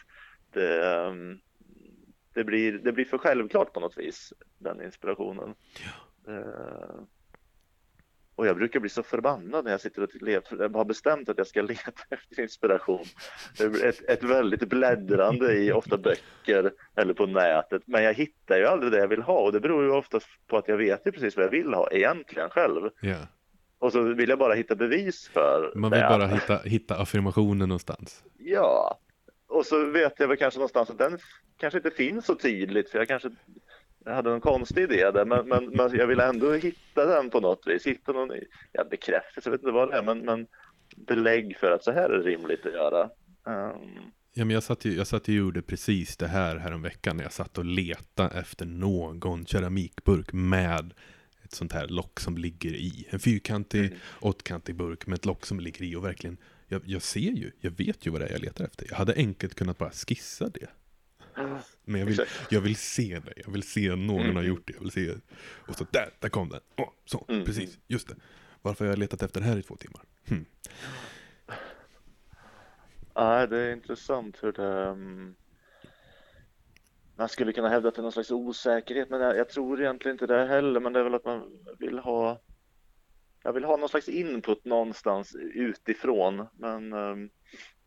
[0.54, 1.40] det, ehm,
[2.34, 5.56] det, blir, det blir för självklart på något vis, den inspirationen.
[6.28, 7.02] Eh,
[8.36, 10.10] Och jag brukar bli så förbannad när jag sitter och
[10.60, 13.06] jag har bestämt att jag ska leta efter inspiration.
[13.84, 17.82] Ett, ett väldigt bläddrande i ofta böcker eller på nätet.
[17.86, 20.58] Men jag hittar ju aldrig det jag vill ha och det beror ju oftast på
[20.58, 22.90] att jag vet ju precis vad jag vill ha egentligen själv.
[23.04, 23.24] Yeah.
[23.80, 26.08] Och så vill jag bara hitta bevis för Man vill det.
[26.08, 28.24] bara hitta, hitta affirmationen någonstans.
[28.38, 29.00] Ja,
[29.48, 31.18] och så vet jag väl kanske någonstans att den
[31.58, 33.30] kanske inte finns så tydligt för jag kanske
[34.06, 37.40] jag hade en konstig idé där men, men, men jag vill ändå hitta den på
[37.40, 37.88] något vis.
[37.88, 38.32] Hitta någon
[38.72, 40.48] ja, bekräftelse, jag vet inte vad det är men, men
[40.98, 43.04] belägg för att så här är det rimligt att göra.
[43.46, 44.12] Um...
[44.34, 47.32] Ja, men jag satt ju, jag satt och gjorde precis det här häromveckan när jag
[47.32, 50.94] satt och letade efter någon keramikburk med
[51.50, 53.08] ett sånt här lock som ligger i.
[53.10, 53.98] En fyrkantig, mm.
[54.20, 56.38] åttkantig burk med ett lock som ligger i och verkligen,
[56.68, 58.88] jag, jag ser ju, jag vet ju vad det är jag letar efter.
[58.90, 60.68] Jag hade enkelt kunnat bara skissa det.
[61.86, 64.36] Men jag vill, jag vill se det, jag vill se någon mm.
[64.36, 67.46] har gjort det, jag vill se, och så där, där kom den, oh, så, mm.
[67.46, 68.16] precis, just det.
[68.62, 70.02] Varför har jag letat efter det här i två timmar?
[70.28, 70.46] Hmm.
[73.14, 75.36] Ja, det är intressant hur det, um
[77.20, 80.16] man skulle kunna hävda att det är någon slags osäkerhet, men jag, jag, tror egentligen
[80.16, 80.80] inte det heller.
[80.80, 82.42] Men det är väl att man vill ha.
[83.44, 87.30] Jag vill ha någon slags input någonstans utifrån, men um,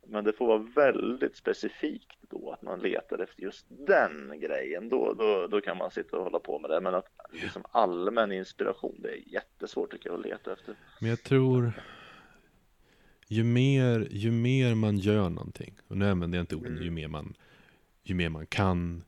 [0.06, 4.88] men det får vara väldigt specifikt då att man letar efter just den grejen.
[4.88, 6.80] Då, då, då kan man sitta och hålla på med det.
[6.80, 10.74] Men att liksom allmän inspiration, det är jättesvårt tycker jag att leta efter.
[11.00, 11.72] Men jag tror
[13.28, 16.84] ju mer, ju mer man gör någonting, och nu använder jag inte orden mm.
[16.84, 17.34] ju mer man,
[18.02, 19.04] ju mer man kan,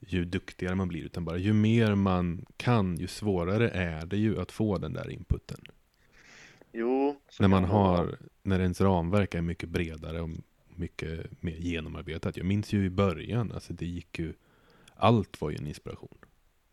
[0.00, 4.40] ju duktigare man blir, utan bara ju mer man kan, ju svårare är det ju
[4.40, 5.60] att få den där inputen.
[6.72, 7.20] Jo.
[7.40, 10.30] När man har, när ens ramverk är mycket bredare och
[10.74, 12.36] mycket mer genomarbetat.
[12.36, 14.32] Jag minns ju i början, alltså det gick ju,
[14.94, 16.18] allt var ju en inspiration.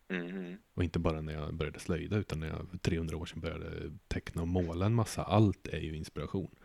[0.10, 0.58] Mm.
[0.74, 3.92] Och inte bara när jag började slöjda, utan när jag för 300 år sedan började
[4.08, 5.24] teckna och måla en massa.
[5.24, 6.56] Allt är ju inspiration.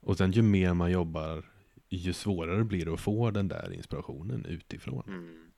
[0.00, 1.44] Och sen ju mer man jobbar,
[1.88, 5.04] ju svårare blir det att få den där inspirationen utifrån.
[5.06, 5.51] Mm.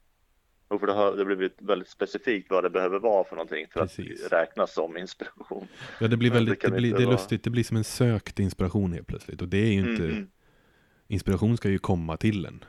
[0.75, 3.81] Och för det har det blivit väldigt specifikt vad det behöver vara för någonting för
[3.81, 4.27] Precis.
[4.27, 5.69] att räknas som inspiration.
[6.01, 8.39] Ja, det blir väldigt, det, det, blir, det är lustigt, det blir som en sökt
[8.39, 9.43] inspiration helt plötsligt.
[9.43, 10.27] Och det är ju inte, mm.
[11.09, 12.65] inspiration ska ju komma till en.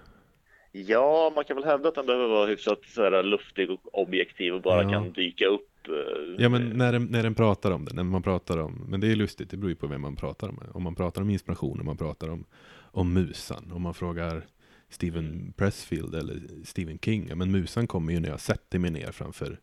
[0.71, 4.61] Ja, man kan väl hävda att den behöver vara hyfsat så luftig och objektiv och
[4.61, 4.89] bara ja.
[4.89, 5.87] kan dyka upp.
[5.87, 5.93] Eh,
[6.37, 9.11] ja, men när den, när den pratar om det, när man pratar om, men det
[9.11, 10.59] är lustigt, det beror ju på vem man pratar om.
[10.73, 12.45] Om man pratar om inspiration, om man pratar om,
[12.91, 14.43] om musan, om man frågar
[14.89, 17.27] Steven Pressfield eller Stephen King.
[17.29, 19.59] Ja, men musan kommer ju när jag sätter mig ner framför,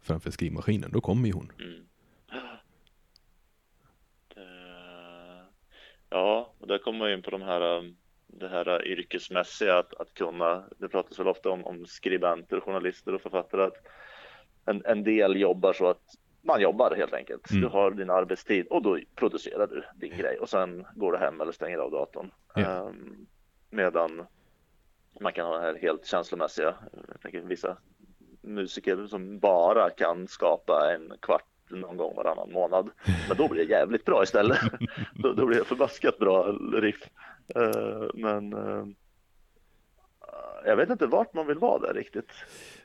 [0.00, 0.90] framför skrivmaskinen.
[0.92, 1.52] Då kommer ju hon.
[1.60, 1.82] Mm.
[6.10, 7.96] Ja, och där kommer man in på de här, um,
[8.26, 13.22] det här yrkesmässiga att, att kunna, det pratas väl ofta om, om skribenter, journalister och
[13.22, 13.76] författare att
[14.64, 16.02] en, en del jobbar så att
[16.42, 17.50] man jobbar helt enkelt.
[17.50, 17.62] Mm.
[17.62, 21.40] Du har din arbetstid och då producerar du din grej och sen går du hem
[21.40, 22.30] eller stänger av datorn.
[22.56, 22.86] Yeah.
[22.86, 23.26] Um,
[23.70, 24.26] medan
[25.22, 26.74] man kan ha det här helt känslomässiga.
[27.08, 27.76] Jag tänker vissa
[28.40, 32.90] musiker som bara kan skapa en kvart någon gång varannan månad.
[33.28, 34.58] Men då blir det jävligt bra istället.
[35.14, 37.08] då, då blir det förbaskat bra riff.
[37.56, 38.86] Uh, men uh,
[40.64, 42.32] jag vet inte vart man vill vara där riktigt.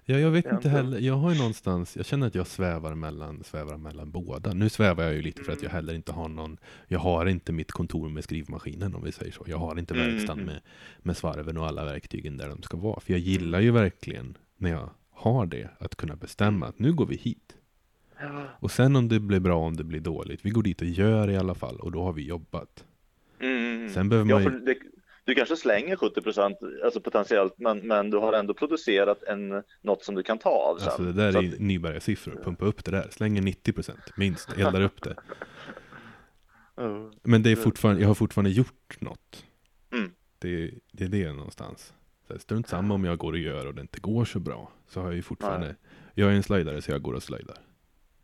[0.10, 1.00] Ja, jag vet inte heller.
[1.00, 4.54] Jag har ju någonstans, jag känner att jag svävar mellan, svävar mellan båda.
[4.54, 7.52] Nu svävar jag ju lite för att jag heller inte har någon, jag har inte
[7.52, 9.44] mitt kontor med skrivmaskinen om vi säger så.
[9.48, 10.54] Jag har inte mm, verkstaden mm.
[10.54, 10.62] med,
[11.00, 13.00] med svarven och alla verktygen där de ska vara.
[13.00, 17.06] För jag gillar ju verkligen när jag har det, att kunna bestämma att nu går
[17.06, 17.56] vi hit.
[18.60, 20.46] Och sen om det blir bra, om det blir dåligt.
[20.46, 22.86] Vi går dit och gör i alla fall och då har vi jobbat.
[23.40, 23.90] Mm.
[23.90, 24.76] Sen behöver man ju...
[25.28, 30.04] du kanske slänger 70 procent, alltså potentiellt, men, men du har ändå producerat en, något
[30.04, 30.88] som du kan ta av sen.
[30.88, 31.60] Alltså det där är att...
[31.60, 35.16] nybörjarsiffror, pumpa upp det där, slänger 90 procent, minst, eldar upp det.
[37.24, 39.46] Men det är fortfarande, jag har fortfarande gjort något.
[39.94, 40.12] Mm.
[40.40, 41.94] Det, det är det någonstans.
[42.28, 44.72] Så strunt samma om jag går och gör och det inte går så bra.
[44.88, 45.76] Så har jag ju fortfarande, Nej.
[46.14, 47.58] jag är en slöjdare så jag går och slöjdar.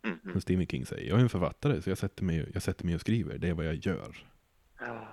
[0.03, 0.31] Mm, mm.
[0.33, 2.95] Som Stephen King säger, jag är en författare så jag sätter mig, jag sätter mig
[2.95, 4.17] och skriver, det är vad jag gör.
[4.79, 5.07] Ja.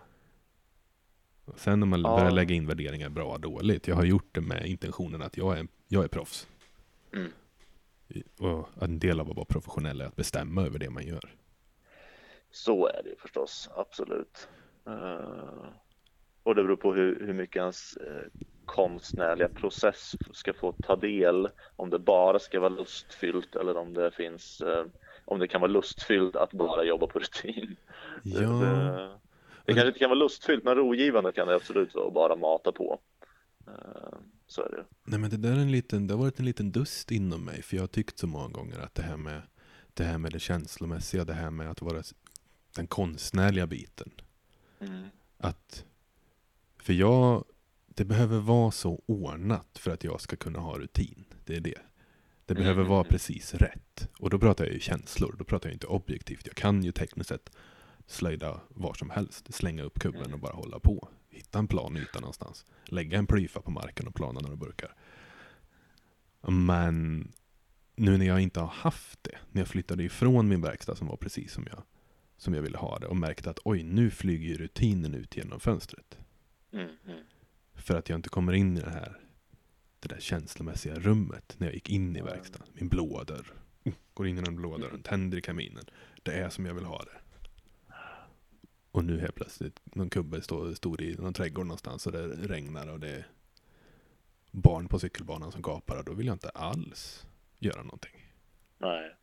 [1.57, 2.17] Sen när man ja.
[2.17, 3.89] börjar lägga in värderingar bra och dåligt.
[3.89, 6.49] Jag har gjort det med intentionen att jag är, jag är proffs.
[7.13, 7.33] Mm.
[8.39, 11.35] Och en del av att vara professionell är att bestämma över det man gör.
[12.51, 14.49] Så är det förstås, absolut.
[14.89, 15.69] Uh,
[16.43, 21.49] och det beror på hur, hur mycket ens uh, konstnärliga process ska få ta del.
[21.77, 24.85] Om det bara ska vara lustfyllt eller om det finns uh,
[25.25, 27.77] om det kan vara lustfyllt att bara jobba på rutin.
[28.23, 28.41] Ja.
[28.41, 29.19] Det,
[29.71, 32.73] det kanske inte kan vara lustfyllt men rogivande kan det absolut vara att bara mata
[32.73, 33.01] på.
[33.67, 34.85] Eh, så är det.
[35.05, 37.63] Nej men det där är en liten, det har varit en liten dust inom mig
[37.63, 39.43] för jag har tyckt så många gånger att det här med
[39.95, 42.03] det här med det känslomässiga, det här med att vara
[42.77, 44.11] den konstnärliga biten.
[44.81, 45.05] Mm.
[45.39, 45.85] Att,
[46.79, 47.45] för jag,
[47.87, 51.25] det behöver vara så ordnat för att jag ska kunna ha rutin.
[51.45, 51.79] Det är det.
[52.47, 54.09] Det behöver mm, vara precis rätt.
[54.19, 56.47] Och då pratar jag ju känslor, då pratar jag inte objektivt.
[56.47, 57.51] Jag kan ju tekniskt sett
[58.11, 60.33] slöjda var som helst, slänga upp kubben Mm.
[60.35, 61.09] och bara hålla på.
[61.29, 62.67] Hitta en plan yta någonstans.
[62.85, 64.95] Lägga en plyfa på marken och plana några burkar.
[66.49, 67.29] Men
[67.97, 71.17] nu när jag inte har haft det, när jag flyttade ifrån min verkstad som var
[71.17, 71.83] precis som jag,
[72.37, 76.19] som jag ville ha det och märkte att oj, nu flyger rutinen ut genom fönstret.
[76.73, 76.89] Mm.
[77.07, 77.21] Mm.
[77.75, 79.21] För att jag inte kommer in i det här
[80.01, 82.67] det där känslomässiga rummet när jag gick in i verkstaden.
[82.75, 83.53] Min blåa dörr.
[83.85, 85.85] Mm, Går in i den blåa dörren, tänder i kaminen.
[86.23, 87.20] Det är som jag vill ha det.
[88.93, 92.87] Och nu helt plötsligt, någon kubbe står, står i någon trädgård någonstans och det regnar
[92.87, 93.27] och det är
[94.51, 97.27] barn på cykelbanan som gapar och då vill jag inte alls
[97.59, 98.27] göra någonting.
[98.79, 99.15] Nej.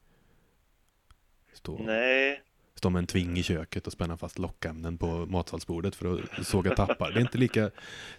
[1.54, 2.42] Stå, Nej.
[2.76, 6.76] stå med en tving i köket och spänna fast lockämnen på matsalsbordet för att såga
[6.76, 7.12] tappar.
[7.12, 7.72] Det är inte lika,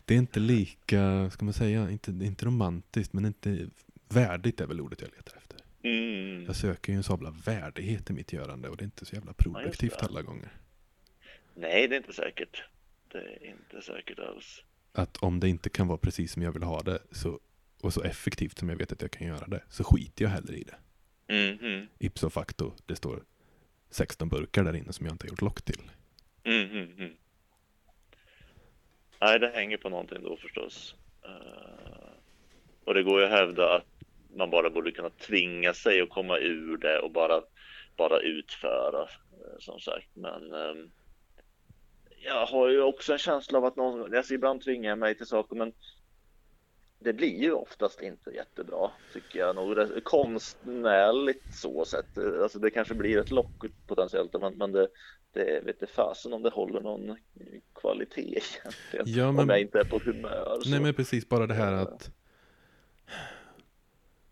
[0.05, 3.69] det är inte lika, ska man säga, inte, inte romantiskt men inte
[4.09, 5.59] värdigt är väl ordet jag letar efter.
[5.83, 6.45] Mm.
[6.45, 9.33] Jag söker ju en sabla värdighet i mitt görande och det är inte så jävla
[9.33, 10.07] produktivt det.
[10.07, 10.53] alla gånger.
[11.61, 12.65] Nej, det är inte säkert.
[13.09, 14.65] Det är inte säkert alls.
[14.93, 17.41] Att om det inte kan vara precis som jag vill ha det så,
[17.81, 20.57] och så effektivt som jag vet att jag kan göra det så skiter jag hellre
[20.57, 20.77] i det.
[21.35, 21.59] Mm.
[21.59, 21.87] Mm.
[21.99, 23.23] Ipso facto, det står
[23.91, 25.91] 16 burkar där inne som jag inte har gjort lock till.
[26.45, 26.71] Mm.
[26.71, 27.13] Mm.
[29.21, 30.95] Nej, det hänger på någonting då förstås.
[31.25, 32.11] Eh,
[32.85, 33.87] och det går ju att hävda att
[34.37, 37.43] man bara borde kunna tvinga sig att komma ur det och bara,
[37.97, 40.09] bara utföra eh, som sagt.
[40.15, 40.91] Men ehm,
[42.25, 45.27] jag har ju också en känsla av att någon, alltså ibland tvingar jag mig till
[45.27, 45.73] saker men
[47.01, 50.05] det blir ju oftast inte jättebra tycker jag nog.
[50.05, 52.19] Konstnärligt så sett.
[52.43, 54.89] Alltså det kanske blir ett lock potentiellt men, men det,
[55.33, 57.17] det vet inte fasen om det håller någon
[57.75, 59.05] kvalitet egentligen.
[59.19, 60.59] Ja, men- Om jag inte är på humör.
[60.63, 60.71] Så.
[60.71, 62.11] Nej men precis bara det här att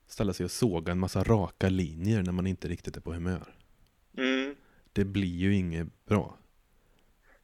[0.07, 3.55] ställa sig och såga en massa raka linjer när man inte riktigt är på humör.
[4.19, 4.57] mm,
[4.93, 6.39] Det blir ju inget bra.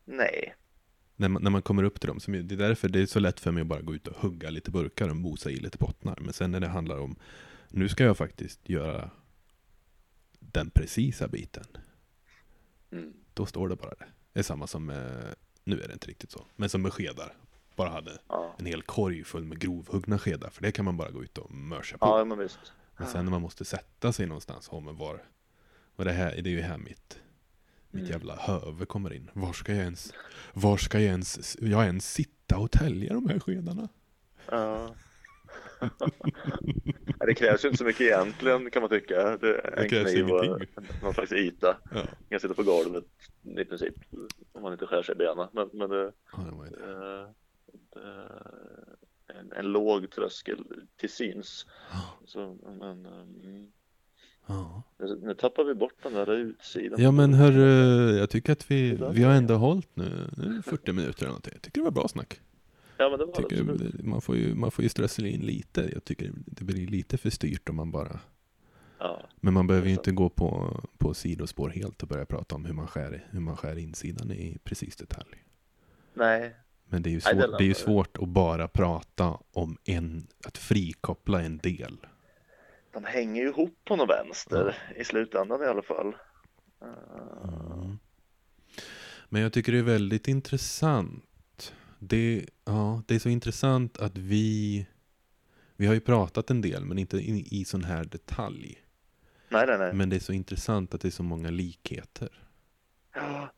[0.05, 0.55] Nej.
[1.17, 2.21] När man, när man kommer upp till dem.
[2.21, 4.17] Som, det är därför det är så lätt för mig att bara gå ut och
[4.17, 6.19] hugga lite burkar och mosa i lite bottnar.
[6.21, 7.17] Men sen när det handlar om,
[7.69, 9.11] nu ska jag faktiskt göra
[10.41, 11.65] den precisa biten.
[12.93, 13.13] Mm.
[13.35, 14.07] Då står det bara det.
[14.33, 15.35] Det är samma som, med,
[15.65, 17.37] nu är det inte riktigt så, men som med skedar.
[17.77, 18.55] Bara hade Ja.
[18.59, 20.51] en hel korg full med grovhuggna skedar.
[20.51, 22.07] För det kan man bara gå ut och mörsa på.
[22.07, 22.59] ja, men visst.
[22.97, 25.23] Men sen när man måste sätta sig någonstans, ja men var,
[25.97, 27.21] och det här, det är ju här mitt,
[27.93, 28.13] mitt Mm.
[28.13, 29.31] jävla höve kommer in.
[29.35, 30.13] Var ska jag ens,
[30.55, 33.89] var ska jag ens, jag ens sitta och tälja de här skedarna?
[34.51, 34.95] Ja.
[37.19, 39.37] Ja, det krävs ju inte så mycket egentligen kan man tycka.
[39.37, 40.61] Det Det en krävs kniv och
[41.03, 41.77] någon slags yta.
[41.91, 43.05] Ja, Man kan sitta på golvet
[43.59, 43.95] i princip
[44.53, 45.49] om man inte skär sig i benen.
[45.53, 46.93] Men, men det, ja det det.
[46.93, 47.29] eh,
[47.93, 50.65] det, en, en låg tröskel
[50.97, 51.67] till syns.
[52.25, 53.73] Så, men, mm,
[54.47, 54.83] Ja.
[55.23, 57.03] nu tappar vi bort den där utsidan.
[57.03, 60.93] ja men hörru, jag tycker att vi, Det vi har ändå hållit nu, nu 40
[60.93, 61.53] minuter eller någonting.
[61.55, 62.41] Jag tycker det var bra snack.
[62.97, 64.05] Ja men det var det tycker, absolut.
[64.05, 65.91] man, får ju, man får ju stressa in lite.
[65.93, 68.21] Jag tycker det blir lite för styrt om man bara
[68.99, 72.55] Ja, Men man behöver ju Det inte gå på, på sidospår helt och börja prata
[72.55, 75.45] om hur man skär, hur man skär insidan i precis detalj.
[76.15, 76.57] nej.
[76.89, 79.77] Men det är ju Nej, det svårt, det är ju svårt att bara prata om
[79.85, 81.97] en, att frikoppla en del.
[82.93, 86.17] De hänger ju ihop på något vänster i slutändan i alla fall.
[86.83, 87.99] Mm.
[89.29, 91.75] Men jag tycker det är väldigt intressant.
[91.99, 94.87] Det, ja, det är så intressant att vi,
[95.77, 98.83] vi har ju pratat en del men inte i, i sån här detalj.
[99.49, 99.93] Nej, nej, nej.
[99.93, 102.29] Men det är så intressant att det är så många likheter.
[103.15, 103.53] Ja.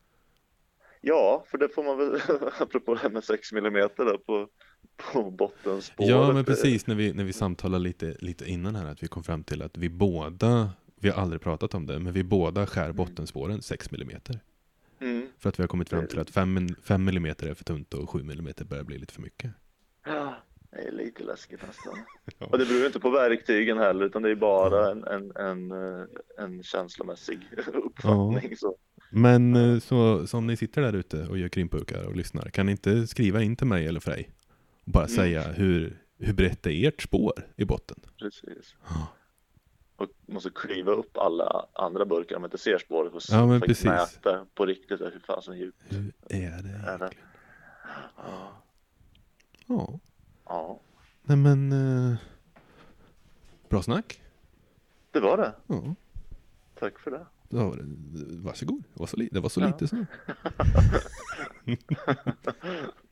[1.04, 2.20] Ja, för det får man väl,
[2.58, 4.48] apropå det här med 6 mm då på,
[5.12, 6.10] på bottenspåret.
[6.10, 9.24] Ja, men precis när vi, när vi samtalade lite, lite innan här, att vi kom
[9.24, 12.92] fram till att vi båda, vi har aldrig pratat om det, men vi båda skär
[12.92, 14.20] bottenspåren 6 mm.
[15.00, 15.26] Mm.
[15.38, 18.10] För att vi har kommit fram till att 5, 5 mm är för tunt och
[18.10, 19.50] 7 mm börjar bli lite för mycket.
[20.06, 20.34] Ja,
[20.70, 21.98] det är lite läskigt nästan.
[22.38, 22.46] Ja.
[22.46, 26.06] Och det beror inte på verktygen heller, utan det är bara en, en, en, eh,
[26.38, 27.38] en känslomässig
[27.74, 28.56] uppfattning.
[28.56, 28.76] Så.
[29.14, 32.66] Men eh, så, så om ni sitter där ute och gör krimpurkar och lyssnar, kan
[32.66, 34.30] ni inte skriva in till mig eller Frej?
[34.84, 35.16] Och bara Mm.
[35.16, 37.96] säga hur, hur brett är ert spår i botten?
[38.18, 38.74] Precis.
[38.88, 39.06] Ja.
[39.96, 43.60] Och måste kliva upp alla andra burkar om man inte ser spåret och Ja, men
[43.60, 43.84] precis.
[43.84, 45.82] mäta på riktigt hur fasen djupt.
[45.88, 47.10] Hur är det Är det?
[48.16, 48.62] Ja.
[49.66, 49.98] Ja,
[50.44, 50.80] ja,
[51.22, 52.16] nej men eh,
[53.68, 54.20] bra snack.
[55.10, 55.52] det var det.
[55.66, 55.94] Ja.
[56.78, 57.26] Tack för det.
[57.54, 57.74] Ja,
[58.42, 59.66] varsågod, det var så, li- det var så Ja.
[59.66, 59.96] lite så.